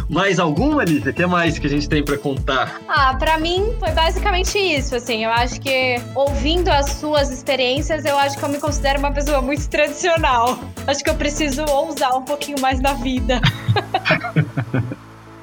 Mais 0.09 0.38
alguma, 0.38 0.83
Alicia? 0.83 1.11
O 1.11 1.14
que 1.14 1.27
mais 1.27 1.59
que 1.59 1.66
a 1.66 1.71
gente 1.71 1.88
tem 1.88 2.05
para 2.05 2.16
contar? 2.16 2.81
Ah, 2.88 3.14
para 3.14 3.38
mim 3.38 3.75
foi 3.79 3.90
basicamente 3.90 4.59
isso, 4.59 4.95
assim. 4.97 5.25
Eu 5.25 5.31
acho 5.31 5.61
que 5.61 5.97
ouvindo 6.14 6.68
as 6.68 6.90
suas 6.92 7.31
experiências, 7.31 8.05
eu 8.05 8.16
acho 8.18 8.38
que 8.38 8.45
eu 8.45 8.49
me 8.49 8.59
considero 8.59 8.99
uma 8.99 9.12
pessoa 9.12 9.40
muito 9.42 9.68
tradicional. 9.68 10.59
Acho 10.87 11.03
que 11.05 11.11
eu 11.11 11.14
preciso 11.14 11.64
ousar 11.64 12.16
um 12.16 12.23
pouquinho 12.23 12.61
mais 12.61 12.81
na 12.81 12.95
vida. 12.95 13.40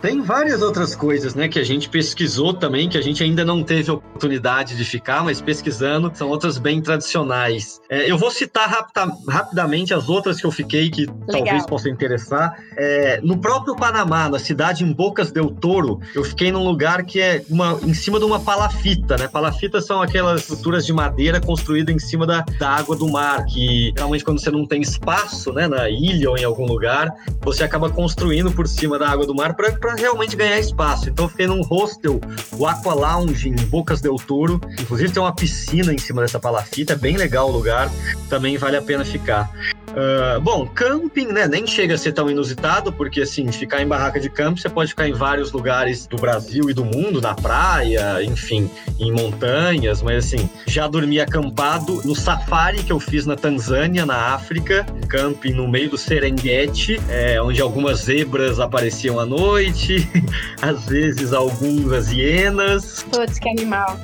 Tem 0.01 0.21
várias 0.21 0.61
outras 0.61 0.95
coisas, 0.95 1.35
né, 1.35 1.47
que 1.47 1.59
a 1.59 1.63
gente 1.63 1.89
pesquisou 1.89 2.53
também, 2.53 2.87
que 2.87 2.97
a 2.97 3.01
gente 3.01 3.21
ainda 3.21 3.43
não 3.43 3.63
teve 3.63 3.91
oportunidade 3.91 4.77
de 4.77 4.85
ficar, 4.85 5.23
mas 5.23 5.41
pesquisando, 5.41 6.11
são 6.13 6.29
outras 6.29 6.57
bem 6.57 6.81
tradicionais. 6.81 7.81
É, 7.89 8.09
eu 8.09 8.17
vou 8.17 8.31
citar 8.31 8.69
rapida, 8.69 9.11
rapidamente 9.27 9.93
as 9.93 10.07
outras 10.07 10.39
que 10.39 10.45
eu 10.45 10.51
fiquei, 10.51 10.89
que 10.89 11.01
Legal. 11.01 11.25
talvez 11.27 11.65
possam 11.65 11.91
interessar. 11.91 12.57
É, 12.77 13.19
no 13.21 13.37
próprio 13.37 13.75
Panamá, 13.75 14.29
na 14.29 14.39
cidade 14.39 14.83
em 14.83 14.93
Bocas 14.93 15.31
del 15.31 15.49
Toro, 15.49 15.99
eu 16.15 16.23
fiquei 16.23 16.51
num 16.51 16.63
lugar 16.63 17.03
que 17.03 17.19
é 17.19 17.43
uma, 17.49 17.77
em 17.83 17.93
cima 17.93 18.19
de 18.19 18.25
uma 18.25 18.39
palafita, 18.39 19.17
né? 19.17 19.27
Palafitas 19.27 19.85
são 19.85 20.01
aquelas 20.01 20.41
estruturas 20.41 20.85
de 20.85 20.93
madeira 20.93 21.41
construídas 21.41 21.93
em 21.93 21.99
cima 21.99 22.25
da, 22.25 22.45
da 22.57 22.69
água 22.69 22.95
do 22.95 23.07
mar, 23.09 23.45
que 23.45 23.93
realmente 23.95 24.23
quando 24.23 24.39
você 24.39 24.49
não 24.49 24.65
tem 24.65 24.81
espaço, 24.81 25.51
né, 25.51 25.67
na 25.67 25.89
ilha 25.89 26.29
ou 26.29 26.37
em 26.37 26.43
algum 26.43 26.65
lugar, 26.65 27.11
você 27.41 27.63
acaba 27.63 27.89
construindo 27.89 28.51
por 28.51 28.67
cima 28.67 28.97
da 28.97 29.09
água 29.09 29.25
do 29.25 29.35
mar 29.35 29.55
para 29.55 29.71
para 29.89 29.95
realmente 29.95 30.35
ganhar 30.35 30.59
espaço. 30.59 31.09
Então 31.09 31.25
eu 31.25 31.29
fiquei 31.29 31.47
num 31.47 31.61
hostel, 31.61 32.21
o 32.51 32.67
Aqua 32.67 32.93
Lounge 32.93 33.49
em 33.49 33.55
Bocas 33.55 34.01
del 34.01 34.15
Toro. 34.17 34.61
Inclusive 34.79 35.11
tem 35.11 35.21
uma 35.21 35.33
piscina 35.33 35.91
em 35.91 35.97
cima 35.97 36.21
dessa 36.21 36.39
palafita, 36.39 36.93
é 36.93 36.95
bem 36.95 37.17
legal 37.17 37.49
o 37.49 37.51
lugar, 37.51 37.89
também 38.29 38.55
vale 38.57 38.77
a 38.77 38.81
pena 38.81 39.03
ficar. 39.03 39.49
Uh, 39.89 40.39
bom, 40.39 40.67
camping, 40.67 41.27
né? 41.27 41.47
Nem 41.47 41.65
chega 41.65 41.95
a 41.95 41.97
ser 41.97 42.11
tão 42.11 42.29
inusitado, 42.29 42.91
porque 42.93 43.21
assim, 43.21 43.51
ficar 43.51 43.81
em 43.81 43.87
barraca 43.87 44.19
de 44.19 44.29
campo, 44.29 44.59
você 44.59 44.69
pode 44.69 44.91
ficar 44.91 45.07
em 45.07 45.13
vários 45.13 45.51
lugares 45.51 46.05
do 46.05 46.17
Brasil 46.17 46.69
e 46.69 46.73
do 46.73 46.85
mundo, 46.85 47.19
na 47.21 47.33
praia, 47.33 48.23
enfim, 48.23 48.69
em 48.99 49.11
montanhas, 49.11 50.01
mas 50.01 50.25
assim, 50.25 50.49
já 50.67 50.87
dormi 50.87 51.19
acampado 51.19 52.01
no 52.05 52.15
safari 52.15 52.83
que 52.83 52.91
eu 52.91 52.99
fiz 52.99 53.25
na 53.25 53.35
Tanzânia, 53.35 54.05
na 54.05 54.33
África, 54.33 54.85
um 54.95 55.07
camping 55.07 55.53
no 55.53 55.67
meio 55.67 55.89
do 55.89 55.97
Serengeti, 55.97 56.99
é, 57.09 57.41
onde 57.41 57.61
algumas 57.61 57.99
zebras 58.01 58.59
apareciam 58.59 59.19
à 59.19 59.25
noite, 59.25 60.07
às 60.61 60.85
vezes 60.85 61.33
algumas 61.33 62.11
hienas. 62.11 63.03
Putz, 63.11 63.39
que 63.39 63.49
animal. 63.49 63.99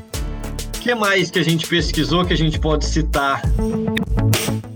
O 0.76 0.80
que 0.86 0.93
mais 0.93 1.32
que 1.32 1.39
a 1.39 1.43
gente 1.43 1.67
pesquisou 1.67 2.24
que 2.26 2.34
a 2.34 2.38
gente 2.38 2.60
pode 2.60 2.86
citar? 2.86 3.41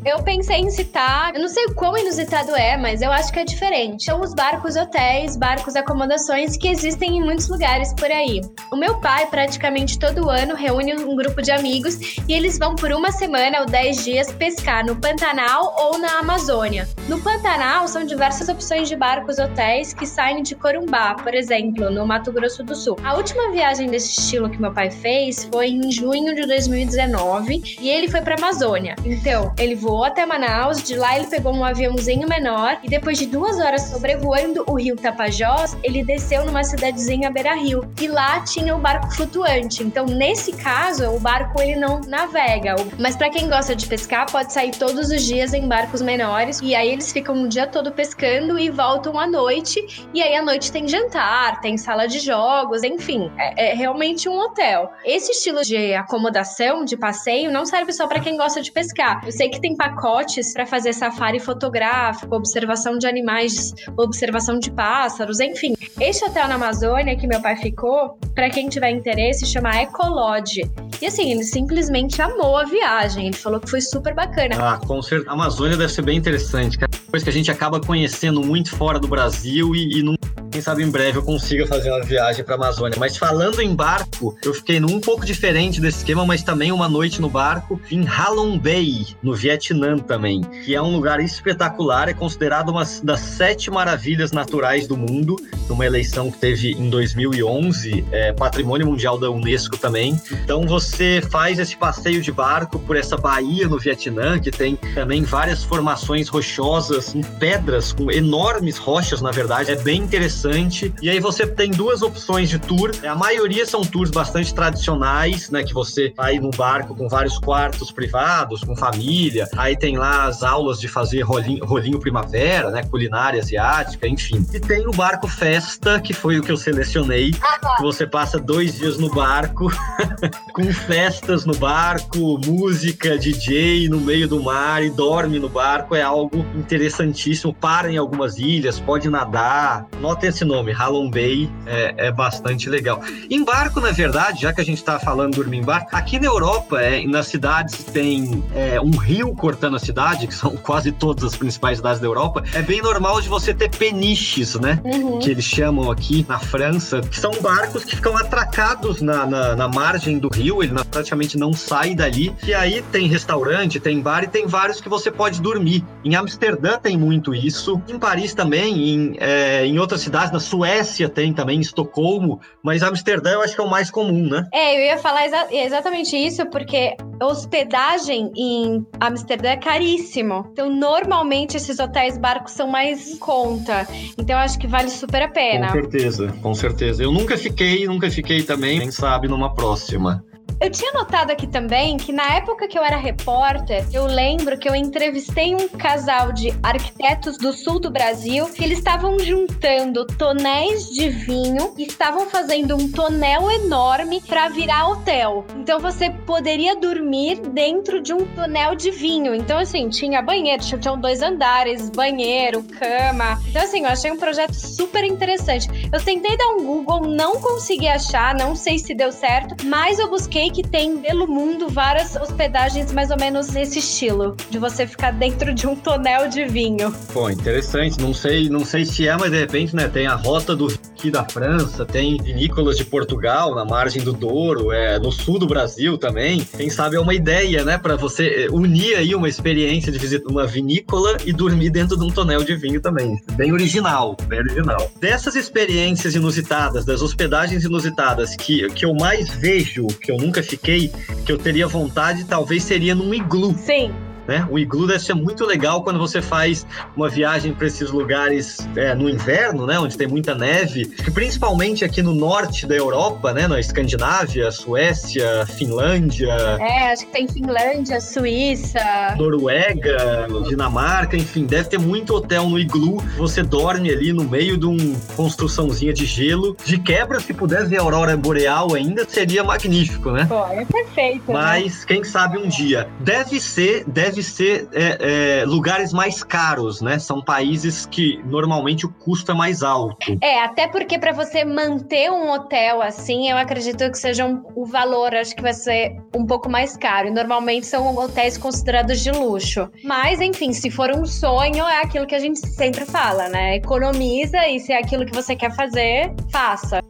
Eu 0.06 0.24
pensei 0.24 0.58
em 0.58 0.70
citar, 0.70 1.36
eu 1.36 1.42
não 1.42 1.50
sei 1.50 1.66
o 1.66 1.76
quão 1.76 1.98
inusitado 1.98 2.56
é, 2.56 2.78
mas 2.78 3.02
eu 3.02 3.12
acho 3.12 3.34
que 3.34 3.40
é 3.40 3.44
diferente. 3.44 4.06
São 4.06 4.22
os 4.22 4.34
barcos 4.34 4.78
hotéis, 4.78 5.36
barcos 5.36 5.76
acomodações 5.76 6.56
que 6.56 6.70
existem 6.70 7.18
em 7.18 7.22
muitos 7.22 7.50
lugares 7.50 7.94
por 7.94 8.10
aí. 8.10 8.42
O 8.72 8.78
meu 8.78 9.00
pai, 9.02 9.28
praticamente 9.28 10.00
todo 10.00 10.30
ano, 10.30 10.56
reúne 10.56 10.96
um 10.96 11.16
grupo 11.18 11.42
de 11.42 11.52
amigos 11.52 12.00
e 12.28 12.34
eles 12.34 12.58
vão 12.58 12.76
por 12.76 12.94
uma 12.94 13.12
semana 13.12 13.60
ou 13.60 13.66
dez 13.66 14.06
dias 14.06 14.32
pescar 14.32 14.86
no 14.86 14.96
Pantanal 14.96 15.76
ou 15.78 15.98
na 15.98 16.20
Amazônia. 16.20 16.88
No 17.10 17.20
Pantanal 17.22 17.86
são 17.88 18.06
diversas 18.06 18.48
opções 18.48 18.88
de 18.88 18.96
barcos 18.96 19.38
hotéis 19.38 19.94
que 19.94 20.08
saem 20.08 20.44
de 20.44 20.56
Corumbá, 20.56 21.16
por 21.16 21.34
exemplo, 21.34 21.90
no 21.92 22.06
Mato 22.06 22.32
Grosso 22.32 22.64
do 22.64 22.74
Sul. 22.76 22.96
A 23.04 23.16
última 23.16 23.52
viagem 23.52 23.90
desse 23.90 24.22
estilo 24.22 24.50
que 24.50 24.62
meu 24.62 24.72
pai 24.72 24.90
fez 24.90 25.44
foi 25.52 25.68
em 25.68 25.92
junho 25.92 26.34
de 26.34 26.48
2019 26.48 27.78
e 27.82 27.90
ele 27.90 28.08
foi 28.08 28.22
para 28.22 28.36
Amazônia. 28.36 28.96
Então, 29.04 29.54
ele 29.60 29.76
voou 29.76 29.89
voou 29.90 30.04
até 30.04 30.24
Manaus, 30.24 30.84
de 30.84 30.96
lá 30.96 31.18
ele 31.18 31.26
pegou 31.26 31.52
um 31.52 31.66
aviãozinho 31.66 32.30
menor 32.30 32.78
e 32.84 32.88
depois 32.88 33.18
de 33.18 33.26
duas 33.26 33.58
horas 33.58 33.82
sobrevoando 33.86 34.64
o 34.68 34.76
rio 34.76 34.96
Tapajós, 34.96 35.76
ele 35.84 36.04
desceu 36.04 36.46
numa 36.46 36.64
cidadezinha 36.64 37.32
beira-rio 37.32 37.92
e 38.00 38.08
lá 38.08 38.40
tinha 38.42 38.76
o 38.76 38.80
barco 38.80 39.10
flutuante. 39.12 39.82
Então, 39.82 40.06
nesse 40.06 40.54
caso, 40.54 41.10
o 41.10 41.20
barco 41.20 41.60
ele 41.60 41.76
não 41.76 42.02
navega. 42.02 42.76
Mas 43.00 43.16
para 43.16 43.32
quem 43.32 43.50
gosta 43.50 43.76
de 43.76 43.88
pescar, 43.88 44.32
pode 44.32 44.54
sair 44.54 44.70
todos 44.70 45.10
os 45.10 45.24
dias 45.24 45.56
em 45.56 45.68
barcos 45.68 46.04
menores 46.04 46.60
e 46.62 46.76
aí 46.76 46.92
eles 46.92 47.12
ficam 47.12 47.42
o 47.42 47.48
dia 47.48 47.66
todo 47.66 47.92
pescando 47.92 48.60
e 48.60 48.70
voltam 48.70 49.18
à 49.18 49.26
noite. 49.26 50.08
E 50.14 50.22
aí 50.22 50.36
à 50.36 50.44
noite 50.44 50.72
tem 50.72 50.88
jantar, 50.88 51.62
tem 51.62 51.80
sala 51.80 52.08
de 52.08 52.20
jogos, 52.20 52.84
enfim, 52.84 53.32
é, 53.40 53.72
é 53.72 53.74
realmente 53.74 54.30
um 54.30 54.38
hotel. 54.38 54.92
Esse 55.04 55.32
estilo 55.32 55.64
de 55.64 55.96
acomodação, 55.96 56.86
de 56.86 56.96
passeio, 56.96 57.52
não 57.52 57.66
serve 57.66 57.92
só 57.92 58.06
para 58.06 58.20
quem 58.20 58.38
gosta 58.38 58.62
de 58.62 58.72
pescar. 58.72 59.22
Eu 59.26 59.32
sei 59.32 59.50
que 59.50 59.60
tem 59.60 59.79
pacotes 59.80 60.52
para 60.52 60.66
fazer 60.66 60.92
safari 60.92 61.40
fotográfico, 61.40 62.36
observação 62.36 62.98
de 62.98 63.08
animais, 63.08 63.74
observação 63.96 64.60
de 64.60 64.70
pássaros, 64.70 65.40
enfim. 65.40 65.74
Este 66.02 66.26
hotel 66.26 66.50
na 66.50 66.56
Amazônia 66.56 67.16
que 67.16 67.26
meu 67.26 67.42
pai 67.42 67.56
ficou, 67.56 68.20
para 68.36 68.50
quem 68.50 68.68
tiver 68.68 68.92
interesse, 68.92 69.46
chama 69.46 69.82
Ecolodge. 69.82 70.70
E 71.02 71.06
assim, 71.06 71.32
ele 71.32 71.46
simplesmente 71.46 72.22
amou 72.22 72.58
a 72.58 72.66
viagem. 72.66 73.28
Ele 73.28 73.36
falou 73.36 73.58
que 73.62 73.70
foi 73.70 73.80
super 73.80 74.14
bacana. 74.14 74.56
Ah, 74.60 74.78
com 74.86 75.02
certeza. 75.02 75.30
A 75.30 75.34
Amazônia 75.34 75.78
deve 75.78 75.94
ser 75.94 76.02
bem 76.02 76.18
interessante, 76.18 76.78
cara. 76.78 76.92
Coisa 77.10 77.24
que 77.24 77.30
a 77.30 77.34
gente 77.34 77.50
acaba 77.50 77.80
conhecendo 77.80 78.42
muito 78.44 78.76
fora 78.76 79.00
do 79.00 79.08
Brasil 79.08 79.74
e, 79.74 80.00
e 80.00 80.04
não 80.04 80.16
quem 80.50 80.62
sabe 80.62 80.84
em 80.84 80.90
breve 80.90 81.18
eu 81.18 81.24
consiga 81.24 81.66
fazer 81.68 81.92
uma 81.92 82.04
viagem 82.04 82.44
para 82.44 82.56
a 82.56 82.58
Amazônia. 82.58 82.98
Mas 83.00 83.18
falando 83.18 83.62
em 83.62 83.76
barco, 83.76 84.36
eu 84.44 84.54
fiquei 84.54 84.80
num 84.80 84.90
um 84.90 85.00
pouco 85.00 85.26
diferente 85.26 85.80
desse 85.80 86.00
esquema, 86.00 86.26
mas 86.26 86.44
também 86.44 86.72
uma 86.72 86.90
noite 86.90 87.22
no 87.22 87.30
barco 87.30 87.80
em 87.92 88.06
Halong 88.06 88.58
Bay, 88.58 89.08
no 89.22 89.34
Vietnã 89.34 89.98
também, 89.98 90.42
que 90.42 90.76
é 90.76 90.82
um 90.82 90.92
lugar 90.92 91.22
espetacular, 91.22 92.10
é 92.10 92.14
considerado 92.14 92.70
uma 92.70 92.84
das 93.04 93.20
sete 93.20 93.70
maravilhas 93.70 94.32
naturais 94.32 94.88
do 94.88 94.98
mundo, 94.98 95.38
numa 95.70 95.86
eleição 95.86 96.32
que 96.32 96.38
teve 96.38 96.72
em 96.72 96.90
2011, 96.90 98.04
é, 98.12 98.34
Patrimônio 98.34 98.88
Mundial 98.88 99.18
da 99.18 99.30
Unesco 99.30 99.78
também. 99.78 100.20
Então 100.44 100.66
você 100.66 101.22
faz 101.30 101.60
esse 101.60 101.78
passeio 101.78 102.22
de 102.22 102.32
barco 102.32 102.80
por 102.80 102.98
essa 102.98 103.16
baía 103.16 103.68
no 103.68 103.78
Vietnã, 103.78 104.40
que 104.40 104.52
tem 104.52 104.76
também 104.96 105.24
várias 105.24 105.64
formações 105.64 106.28
rochosas, 106.28 107.14
pedras, 107.40 107.94
com 107.94 108.12
enormes 108.12 108.78
rochas, 108.78 109.22
na 109.22 109.32
verdade, 109.32 109.72
é 109.72 109.76
bem 109.76 110.02
interessante 110.02 110.39
interessante. 110.40 110.94
E 111.02 111.10
aí 111.10 111.20
você 111.20 111.46
tem 111.46 111.72
duas 111.72 112.02
opções 112.02 112.50
de 112.50 112.60
tour. 112.60 112.92
A 113.08 113.16
maioria 113.16 113.66
são 113.66 113.82
tours 113.82 114.12
bastante 114.12 114.54
tradicionais, 114.54 115.50
né? 115.50 115.64
Que 115.64 115.74
você 115.74 116.14
vai 116.16 116.40
no 116.40 116.52
barco 116.52 116.96
com 116.96 117.08
vários 117.08 117.38
quartos 117.38 117.92
privados, 117.92 118.64
com 118.64 118.76
família. 118.76 119.48
Aí 119.58 119.78
tem 119.78 119.98
lá 119.98 120.26
as 120.26 120.44
aulas 120.44 120.80
de 120.80 120.88
fazer 120.88 121.22
rolinho, 121.22 121.66
rolinho 121.66 122.00
primavera, 122.00 122.72
né? 122.72 122.84
Culinária 122.84 123.42
asiática, 123.42 124.08
enfim. 124.08 124.46
E 124.54 124.60
tem 124.60 124.88
o 124.88 124.92
barco 124.92 125.28
festa, 125.28 126.00
que 126.00 126.14
foi 126.14 126.40
o 126.40 126.44
que 126.44 126.52
eu 126.52 126.58
selecionei. 126.58 127.32
Que 127.32 127.84
você 127.84 128.08
passa 128.08 128.40
dois 128.40 128.78
dias 128.78 128.98
no 128.98 129.10
barco, 129.10 129.72
com 130.54 130.72
festas 130.74 131.46
no 131.46 131.56
barco, 131.56 132.40
música, 132.46 133.18
DJ 133.18 133.90
no 133.90 134.00
meio 134.00 134.28
do 134.28 134.42
mar 134.42 134.84
e 134.84 134.90
dorme 134.90 135.40
no 135.40 135.50
barco. 135.50 135.96
É 135.96 136.02
algo 136.02 136.46
interessantíssimo. 136.56 137.54
Para 137.54 137.92
em 137.92 137.98
algumas 137.98 138.38
ilhas, 138.38 138.80
pode 138.80 139.10
nadar. 139.10 139.88
Nota 140.00 140.29
esse 140.30 140.46
nome, 140.46 140.72
Halong 140.72 141.10
Bay, 141.10 141.50
é, 141.66 141.94
é, 141.98 142.12
bastante 142.12 142.70
legal. 142.70 143.02
Em 143.30 143.44
barco, 143.44 143.80
na 143.80 143.92
verdade, 143.92 144.42
já 144.42 144.54
que 144.54 144.62
a 144.62 144.66
gente 144.66 144.78
está 144.78 145.00
falando 145.00 145.36
dormir 145.36 145.58
em 145.58 145.64
barco, 145.64 145.90
aqui 145.96 146.20
na 146.20 146.28
Europa, 146.28 146.82
é, 146.82 147.06
nas 147.06 147.28
cidades 147.28 147.84
tem 147.86 148.44
é, 148.56 148.80
um 148.80 148.92
rio 148.92 149.34
cortando 149.36 149.76
a 149.76 149.80
cidade, 149.80 150.28
que 150.28 150.34
são 150.34 150.56
quase 150.58 150.92
todas 150.92 151.24
as 151.24 151.36
principais 151.36 151.78
cidades 151.78 152.00
da 152.00 152.08
Europa, 152.08 152.44
é 152.54 152.62
bem 152.62 152.82
normal 152.82 153.22
de 153.22 153.30
você 153.30 153.54
ter 153.54 153.70
peniches, 153.70 154.56
né? 154.56 154.80
Uhum. 154.84 155.20
Que 155.20 155.32
eles 155.32 155.46
chamam 155.46 155.92
aqui 155.92 156.26
na 156.28 156.40
França, 156.40 157.02
que 157.02 157.20
são 157.20 157.32
barcos 157.42 157.84
que 157.84 157.96
ficam 157.96 158.18
atracados 158.18 159.02
na, 159.02 159.26
na, 159.26 159.56
na 159.56 159.68
margem 159.68 160.18
do 160.18 160.30
rio, 160.30 160.62
ele 160.64 160.74
praticamente 160.92 161.38
não 161.38 161.54
sai 161.54 161.96
dali. 161.96 162.34
E 162.44 162.54
aí 162.54 162.82
tem 162.92 163.08
restaurante, 163.08 163.80
tem 163.80 164.00
bar 164.02 164.24
e 164.24 164.28
tem 164.28 164.48
vários 164.48 164.82
que 164.82 164.90
você 164.90 165.12
pode 165.12 165.42
dormir. 165.42 165.84
Em 166.04 166.16
Amsterdã 166.16 166.78
tem 166.78 166.98
muito 166.98 167.34
isso, 167.34 167.82
em 167.88 167.98
Paris 167.98 168.34
também, 168.34 168.90
em, 168.90 169.16
é, 169.20 169.66
em 169.66 169.80
outras 169.80 170.02
cidades, 170.02 170.19
na 170.32 170.40
Suécia 170.40 171.08
tem 171.08 171.34
também, 171.34 171.58
em 171.58 171.62
Estocolmo, 171.62 172.40
mas 172.62 172.84
Amsterdã 172.84 173.32
eu 173.32 173.42
acho 173.42 173.56
que 173.56 173.62
é 173.62 173.64
o 173.64 173.70
mais 173.70 173.90
comum, 173.90 174.28
né? 174.28 174.46
É, 174.54 174.76
eu 174.76 174.86
ia 174.86 174.98
falar 174.98 175.26
exa 175.26 175.48
exatamente 175.52 176.16
isso, 176.16 176.46
porque 176.48 176.96
hospedagem 177.22 178.32
em 178.36 178.86
Amsterdã 179.00 179.50
é 179.50 179.58
caríssimo. 179.58 180.48
Então, 180.52 180.70
normalmente, 180.70 181.58
esses 181.58 181.80
hotéis 181.80 182.18
barcos 182.18 182.54
são 182.54 182.68
mais 182.68 183.10
em 183.10 183.18
conta. 183.18 183.88
Então, 184.18 184.36
eu 184.36 184.42
acho 184.42 184.60
que 184.60 184.68
vale 184.68 184.90
super 184.90 185.22
a 185.22 185.30
pena. 185.30 185.68
Com 185.68 185.74
certeza, 185.74 186.34
com 186.42 186.54
certeza. 186.54 187.04
Eu 187.04 187.12
nunca 187.12 187.38
fiquei, 187.38 187.86
nunca 187.88 188.10
fiquei 188.12 188.44
também, 188.44 188.80
quem 188.80 188.92
sabe 188.92 189.28
numa 189.28 189.54
próxima. 189.54 190.24
Eu 190.62 190.70
tinha 190.70 190.92
notado 190.92 191.32
aqui 191.32 191.48
também 191.48 191.96
que 191.96 192.12
na 192.12 192.36
época 192.36 192.68
que 192.68 192.78
eu 192.78 192.84
era 192.84 192.98
repórter, 192.98 193.88
eu 193.94 194.06
lembro 194.06 194.58
que 194.58 194.68
eu 194.68 194.76
entrevistei 194.76 195.56
um 195.56 195.70
casal 195.70 196.34
de 196.34 196.54
arquitetos 196.62 197.38
do 197.38 197.54
sul 197.54 197.80
do 197.80 197.90
Brasil 197.90 198.46
que 198.50 198.62
eles 198.62 198.80
estavam 198.80 199.18
juntando 199.20 200.06
tonéis 200.06 200.90
de 200.90 201.08
vinho 201.10 201.74
e 201.78 201.84
estavam 201.84 202.30
fazendo 202.30 202.76
um 202.76 202.92
tonel 202.92 203.50
enorme 203.50 204.22
para 204.28 204.50
virar 204.50 204.90
hotel. 204.90 205.46
Então 205.56 205.80
você 205.80 206.10
poderia 206.10 206.76
dormir 206.76 207.40
dentro 207.40 208.02
de 208.02 208.14
um 208.14 208.26
tonel 208.36 208.76
de 208.76 208.92
vinho. 208.92 209.34
Então 209.34 209.58
assim, 209.58 209.88
tinha 209.88 210.22
banheiro, 210.22 210.62
tinham 210.62 211.00
dois 211.00 211.22
andares, 211.22 211.90
banheiro, 211.90 212.64
cama. 212.64 213.42
Então 213.48 213.62
assim, 213.62 213.86
eu 213.86 213.90
achei 213.90 214.12
um 214.12 214.18
projeto 214.18 214.54
super 214.54 215.06
interessante. 215.06 215.70
Eu 215.90 216.04
tentei 216.04 216.36
dar 216.36 216.50
um 216.50 216.66
Google, 216.66 217.08
não 217.08 217.40
consegui 217.40 217.88
achar, 217.88 218.36
não 218.36 218.58
sei 218.58 218.78
se 218.78 218.94
deu 218.94 219.10
certo, 219.10 219.56
mas 219.66 220.00
eu 220.00 220.10
busquei 220.10 220.49
que 220.52 220.64
tem 220.64 220.98
pelo 220.98 221.28
mundo 221.28 221.70
várias 221.70 222.16
hospedagens 222.16 222.92
mais 222.92 223.12
ou 223.12 223.18
menos 223.18 223.50
nesse 223.50 223.80
estilo, 223.80 224.36
de 224.50 224.58
você 224.58 224.86
ficar 224.86 225.12
dentro 225.12 225.54
de 225.54 225.68
um 225.68 225.76
tonel 225.76 226.28
de 226.28 226.46
vinho. 226.46 226.94
Pô, 227.14 227.30
interessante. 227.30 228.00
Não 228.00 228.14
sei, 228.14 228.50
não 228.50 228.66
sei 228.66 228.86
se 228.86 229.08
é, 229.08 229.18
mas 229.18 229.32
de 229.32 229.40
repente, 229.40 229.76
né, 229.76 229.88
tem 229.88 230.08
a 230.08 230.16
rota 230.16 230.56
do 230.56 230.68
aqui 231.00 231.10
da 231.10 231.24
França, 231.24 231.86
tem 231.86 232.18
vinícolas 232.22 232.76
de 232.76 232.84
Portugal 232.84 233.56
na 233.56 233.64
margem 233.64 234.04
do 234.04 234.12
Douro, 234.12 234.74
é 234.74 235.00
no 235.00 235.14
sul 235.14 235.40
do 235.40 235.48
Brasil 235.48 235.98
também. 235.98 236.46
Quem 236.58 236.70
sabe 236.70 236.98
é 236.98 237.00
uma 237.00 237.14
ideia, 237.14 237.64
né, 237.64 237.78
para 237.78 237.96
você 237.96 238.46
é, 238.46 238.52
unir 238.52 238.96
aí 238.98 239.16
uma 239.16 239.30
experiência 239.30 239.94
de 239.94 239.98
visitar 239.98 240.30
uma 240.30 240.46
vinícola 240.46 241.18
e 241.26 241.32
dormir 241.32 241.70
dentro 241.70 241.98
de 241.98 242.04
um 242.04 242.10
tonel 242.10 242.44
de 242.44 242.54
vinho 242.58 242.82
também. 242.82 243.18
Bem 243.38 243.54
original, 243.54 244.18
bem 244.28 244.40
original. 244.40 244.92
Dessas 245.00 245.36
experiências 245.36 246.16
inusitadas, 246.16 246.84
das 246.84 247.02
hospedagens 247.02 247.64
inusitadas 247.64 248.36
que, 248.36 248.68
que 248.72 248.84
eu 248.84 248.94
mais 248.94 249.30
vejo, 249.30 249.88
que 249.88 250.12
eu 250.12 250.18
nunca 250.18 250.44
fiquei, 250.44 250.92
que 251.26 251.32
eu 251.32 251.38
teria 251.38 251.66
vontade, 251.66 252.26
talvez 252.26 252.64
seria 252.64 252.94
num 252.94 253.14
iglu. 253.14 253.56
Sim. 253.58 253.94
Né? 254.30 254.48
O 254.48 254.60
iglu 254.60 254.86
deve 254.86 255.00
ser 255.00 255.16
muito 255.16 255.44
legal 255.44 255.84
quando 255.84 255.98
você 255.98 256.22
faz 256.22 256.64
uma 256.96 257.10
viagem 257.10 257.52
para 257.52 257.66
esses 257.66 257.90
lugares 257.90 258.60
é, 258.76 258.94
no 258.94 259.10
inverno, 259.10 259.66
né? 259.66 259.80
Onde 259.80 259.98
tem 259.98 260.08
muita 260.08 260.36
neve, 260.36 260.86
principalmente 261.16 261.84
aqui 261.84 262.04
no 262.04 262.14
norte 262.14 262.68
da 262.68 262.76
Europa, 262.76 263.34
né? 263.34 263.48
Na 263.48 263.60
Escandinávia, 263.60 264.52
Suécia, 264.52 265.48
Finlândia. 265.48 266.32
É, 266.60 266.92
acho 266.92 267.08
que 267.08 267.12
tem 267.12 267.28
Finlândia, 267.28 268.00
Suíça, 268.00 269.16
Noruega, 269.18 270.28
Dinamarca, 270.48 271.18
enfim, 271.18 271.48
deve 271.48 271.68
ter 271.68 271.80
muito 271.80 272.14
hotel 272.14 272.48
no 272.48 272.60
iglu. 272.60 273.02
Você 273.18 273.42
dorme 273.42 273.90
ali 273.90 274.14
no 274.14 274.26
meio 274.26 274.60
de 274.60 274.68
uma 274.68 274.96
construçãozinha 275.16 275.92
de 275.92 276.06
gelo. 276.06 276.56
De 276.64 276.78
quebra, 276.78 277.20
se 277.20 277.34
puder 277.34 277.66
ver 277.66 277.80
a 277.80 277.82
aurora 277.82 278.16
boreal 278.16 278.76
ainda, 278.76 279.10
seria 279.10 279.44
magnífico, 279.44 280.12
né? 280.12 280.28
Pô, 280.30 280.46
é 280.46 280.64
perfeito. 280.66 281.32
Né? 281.32 281.34
Mas 281.34 281.80
né? 281.80 281.86
quem 281.88 282.04
sabe 282.04 282.38
um 282.38 282.48
dia. 282.48 282.88
Deve 283.00 283.40
ser, 283.40 283.84
deve 283.88 284.19
deve 284.20 284.24
ser 284.24 284.68
é, 284.74 285.40
é, 285.42 285.46
lugares 285.46 285.94
mais 285.94 286.24
caros, 286.24 286.82
né? 286.82 287.00
São 287.00 287.22
países 287.22 287.86
que 287.86 288.22
normalmente 288.26 288.86
o 288.86 288.90
custo 288.90 289.32
é 289.32 289.36
mais 289.36 289.64
alto. 289.64 290.18
É, 290.22 290.44
até 290.44 290.68
porque 290.68 291.00
para 291.00 291.12
você 291.12 291.46
manter 291.46 292.12
um 292.12 292.30
hotel 292.30 292.82
assim, 292.82 293.30
eu 293.30 293.38
acredito 293.38 293.90
que 293.90 293.98
seja 293.98 294.26
um, 294.26 294.44
o 294.56 294.66
valor, 294.66 295.16
acho 295.16 295.36
que 295.36 295.42
vai 295.42 295.54
ser 295.54 295.96
um 296.16 296.26
pouco 296.26 296.50
mais 296.50 296.76
caro. 296.76 297.14
Normalmente 297.14 297.66
são 297.66 297.96
hotéis 297.96 298.38
considerados 298.38 299.00
de 299.00 299.12
luxo. 299.12 299.70
Mas, 299.84 300.20
enfim, 300.20 300.52
se 300.54 300.70
for 300.70 300.92
um 300.92 301.06
sonho, 301.06 301.66
é 301.66 301.82
aquilo 301.82 302.06
que 302.06 302.16
a 302.16 302.20
gente 302.20 302.40
sempre 302.40 302.86
fala, 302.86 303.30
né? 303.30 303.56
Economiza 303.56 304.48
e 304.48 304.60
se 304.60 304.74
é 304.74 304.80
aquilo 304.80 305.06
que 305.06 305.14
você 305.14 305.36
quer 305.36 305.56
fazer, 305.56 306.14
faça. 306.32 306.82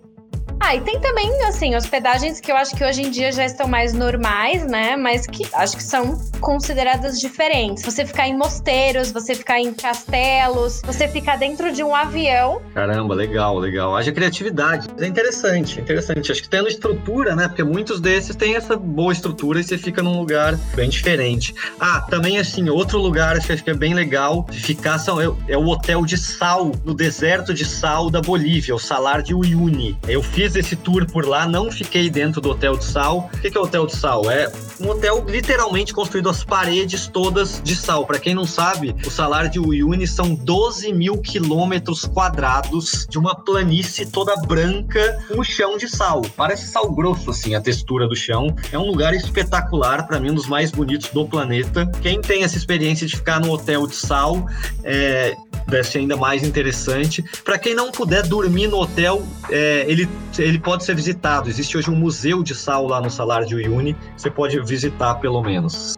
Ah, 0.59 0.75
e 0.75 0.81
tem 0.81 0.99
também, 0.99 1.43
assim, 1.45 1.75
hospedagens 1.75 2.41
que 2.41 2.51
eu 2.51 2.57
acho 2.57 2.75
que 2.75 2.83
hoje 2.83 3.01
em 3.01 3.09
dia 3.09 3.31
já 3.31 3.45
estão 3.45 3.67
mais 3.67 3.93
normais, 3.93 4.65
né? 4.65 4.95
Mas 4.97 5.25
que 5.25 5.47
acho 5.53 5.77
que 5.77 5.83
são 5.83 6.19
consideradas 6.41 7.19
diferentes. 7.19 7.83
Você 7.83 8.05
ficar 8.05 8.27
em 8.27 8.37
mosteiros, 8.37 9.11
você 9.11 9.33
ficar 9.33 9.59
em 9.59 9.73
castelos, 9.73 10.81
você 10.85 11.07
ficar 11.07 11.37
dentro 11.37 11.71
de 11.71 11.81
um 11.81 11.95
avião. 11.95 12.61
Caramba, 12.73 13.15
legal, 13.15 13.57
legal. 13.57 13.95
Haja 13.95 14.11
criatividade. 14.11 14.87
É 14.99 15.07
interessante, 15.07 15.79
interessante. 15.79 16.31
Acho 16.31 16.41
que 16.41 16.49
tendo 16.49 16.67
estrutura, 16.67 17.35
né? 17.35 17.47
Porque 17.47 17.63
muitos 17.63 18.01
desses 18.01 18.35
têm 18.35 18.55
essa 18.55 18.75
boa 18.75 19.13
estrutura 19.13 19.59
e 19.59 19.63
você 19.63 19.77
fica 19.77 20.03
num 20.03 20.19
lugar 20.19 20.55
bem 20.75 20.89
diferente. 20.89 21.55
Ah, 21.79 22.01
também, 22.09 22.37
assim, 22.37 22.69
outro 22.69 22.99
lugar 22.99 23.37
acho 23.37 23.63
que 23.63 23.69
é 23.69 23.73
bem 23.73 23.93
legal 23.93 24.45
ficar 24.51 24.99
são, 24.99 25.21
é, 25.21 25.25
é 25.47 25.57
o 25.57 25.67
Hotel 25.67 26.05
de 26.05 26.17
Sal, 26.17 26.73
no 26.83 26.93
deserto 26.93 27.53
de 27.53 27.65
sal 27.65 28.09
da 28.09 28.21
Bolívia, 28.21 28.75
o 28.75 28.79
Salar 28.79 29.21
de 29.21 29.33
Uyuni. 29.33 29.97
Eu 30.07 30.21
fiz 30.21 30.48
fiz 30.49 30.55
esse 30.55 30.75
tour 30.75 31.05
por 31.05 31.27
lá, 31.27 31.47
não 31.47 31.71
fiquei 31.71 32.09
dentro 32.09 32.41
do 32.41 32.49
Hotel 32.49 32.75
de 32.75 32.83
Sal. 32.83 33.29
O 33.31 33.39
que 33.39 33.55
é 33.55 33.59
o 33.59 33.63
Hotel 33.63 33.85
de 33.85 33.95
Sal? 33.95 34.29
É 34.31 34.51
um 34.79 34.89
hotel 34.89 35.23
literalmente 35.27 35.93
construído 35.93 36.29
as 36.29 36.43
paredes 36.43 37.07
todas 37.07 37.62
de 37.63 37.75
sal. 37.75 38.05
Para 38.05 38.17
quem 38.17 38.33
não 38.33 38.45
sabe, 38.45 38.95
o 39.05 39.12
salário 39.12 39.49
de 39.49 39.59
Uyuni 39.59 40.07
são 40.07 40.33
12 40.33 40.91
mil 40.93 41.17
quilômetros 41.17 42.05
quadrados 42.05 43.05
de 43.09 43.19
uma 43.19 43.35
planície 43.35 44.05
toda 44.05 44.35
branca 44.38 45.19
um 45.31 45.43
chão 45.43 45.77
de 45.77 45.88
sal. 45.88 46.21
Parece 46.35 46.67
sal 46.67 46.91
grosso, 46.91 47.29
assim, 47.29 47.55
a 47.55 47.62
textura 47.62 48.07
do 48.07 48.15
chão. 48.15 48.55
É 48.71 48.79
um 48.79 48.88
lugar 48.88 49.13
espetacular, 49.13 50.07
para 50.07 50.19
mim, 50.19 50.31
um 50.31 50.35
dos 50.35 50.47
mais 50.47 50.71
bonitos 50.71 51.09
do 51.09 51.27
planeta. 51.27 51.85
Quem 52.01 52.21
tem 52.21 52.43
essa 52.43 52.57
experiência 52.57 53.05
de 53.05 53.15
ficar 53.15 53.39
no 53.39 53.51
hotel 53.51 53.85
de 53.85 53.95
sal, 53.95 54.45
é, 54.83 55.35
ser 55.83 55.99
ainda 55.99 56.17
mais 56.17 56.43
interessante. 56.43 57.23
Para 57.43 57.57
quem 57.57 57.75
não 57.75 57.91
puder 57.91 58.23
dormir 58.23 58.67
no 58.67 58.77
hotel, 58.77 59.23
é, 59.49 59.85
ele 59.88 60.09
ele 60.38 60.59
pode 60.59 60.83
ser 60.83 60.95
visitado. 60.95 61.49
Existe 61.49 61.77
hoje 61.77 61.89
um 61.89 61.95
museu 61.95 62.43
de 62.43 62.55
sal 62.55 62.88
lá 62.88 63.01
no 63.01 63.09
Salário 63.09 63.47
de 63.47 63.55
Uyuni, 63.55 63.95
você 64.15 64.29
pode 64.29 64.59
visitar 64.62 65.15
pelo 65.15 65.41
menos. 65.41 65.95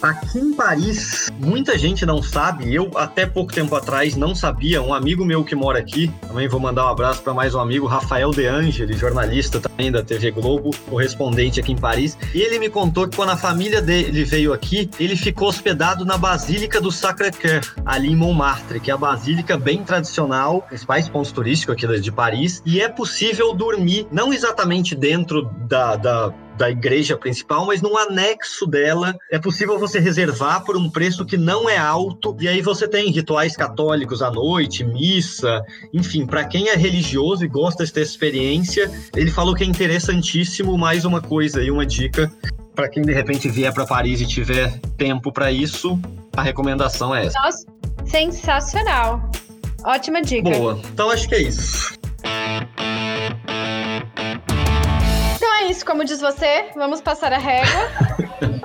Aqui 0.00 0.38
em 0.38 0.52
Paris, 0.52 1.28
muita 1.40 1.76
gente 1.76 2.06
não 2.06 2.22
sabe, 2.22 2.72
eu 2.72 2.88
até 2.94 3.26
pouco 3.26 3.52
tempo 3.52 3.74
atrás 3.74 4.14
não 4.14 4.32
sabia, 4.32 4.80
um 4.80 4.94
amigo 4.94 5.24
meu 5.24 5.42
que 5.42 5.56
mora 5.56 5.80
aqui, 5.80 6.08
também 6.28 6.46
vou 6.46 6.60
mandar 6.60 6.86
um 6.86 6.88
abraço 6.88 7.20
para 7.20 7.34
mais 7.34 7.52
um 7.52 7.58
amigo, 7.58 7.84
Rafael 7.84 8.30
De 8.30 8.46
Angeli, 8.46 8.96
jornalista 8.96 9.58
também 9.58 9.90
da 9.90 10.00
TV 10.00 10.30
Globo, 10.30 10.70
correspondente 10.88 11.58
aqui 11.58 11.72
em 11.72 11.76
Paris, 11.76 12.16
e 12.32 12.40
ele 12.40 12.60
me 12.60 12.68
contou 12.68 13.08
que 13.08 13.16
quando 13.16 13.30
a 13.30 13.36
família 13.36 13.82
dele 13.82 14.22
veio 14.22 14.52
aqui, 14.52 14.88
ele 15.00 15.16
ficou 15.16 15.48
hospedado 15.48 16.04
na 16.04 16.16
Basílica 16.16 16.80
do 16.80 16.92
Sacré-Cœur, 16.92 17.62
ali 17.84 18.12
em 18.12 18.16
Montmartre, 18.16 18.78
que 18.78 18.92
é 18.92 18.94
a 18.94 18.96
basílica 18.96 19.58
bem 19.58 19.82
tradicional, 19.82 20.62
principais 20.62 21.08
pontos 21.08 21.32
turísticos 21.32 21.74
aqui 21.74 22.00
de 22.00 22.12
Paris, 22.12 22.62
e 22.64 22.80
é 22.80 22.88
possível 22.88 23.52
dormir, 23.52 24.06
não 24.12 24.32
exatamente 24.32 24.94
dentro 24.94 25.50
da, 25.68 25.96
da 25.96 26.32
da 26.58 26.68
igreja 26.68 27.16
principal, 27.16 27.64
mas 27.64 27.80
num 27.80 27.96
anexo 27.96 28.66
dela 28.66 29.16
é 29.30 29.38
possível 29.38 29.78
você 29.78 30.00
reservar 30.00 30.64
por 30.64 30.76
um 30.76 30.90
preço 30.90 31.24
que 31.24 31.36
não 31.36 31.70
é 31.70 31.78
alto. 31.78 32.36
E 32.40 32.48
aí 32.48 32.60
você 32.60 32.88
tem 32.88 33.10
rituais 33.10 33.56
católicos 33.56 34.20
à 34.20 34.30
noite, 34.30 34.84
missa, 34.84 35.62
enfim, 35.94 36.26
para 36.26 36.44
quem 36.44 36.68
é 36.68 36.74
religioso 36.74 37.44
e 37.44 37.48
gosta 37.48 37.84
dessa 37.84 38.00
experiência, 38.00 38.90
ele 39.14 39.30
falou 39.30 39.54
que 39.54 39.62
é 39.62 39.66
interessantíssimo. 39.66 40.76
Mais 40.76 41.04
uma 41.04 41.22
coisa 41.22 41.62
e 41.62 41.70
uma 41.70 41.86
dica 41.86 42.30
para 42.74 42.88
quem 42.88 43.02
de 43.02 43.12
repente 43.12 43.48
vier 43.48 43.72
para 43.72 43.86
Paris 43.86 44.20
e 44.20 44.26
tiver 44.26 44.78
tempo 44.96 45.32
para 45.32 45.50
isso, 45.50 45.98
a 46.36 46.42
recomendação 46.42 47.14
é 47.14 47.26
essa. 47.26 47.40
Nossa, 47.40 47.66
sensacional. 48.04 49.30
Ótima 49.84 50.20
dica. 50.22 50.50
Boa. 50.50 50.80
Então 50.92 51.10
acho 51.10 51.28
que 51.28 51.34
é 51.34 51.42
isso. 51.42 51.98
Como 55.84 56.04
diz 56.04 56.20
você, 56.20 56.66
vamos 56.74 57.00
passar 57.00 57.32
a 57.32 57.38
régua. 57.38 57.88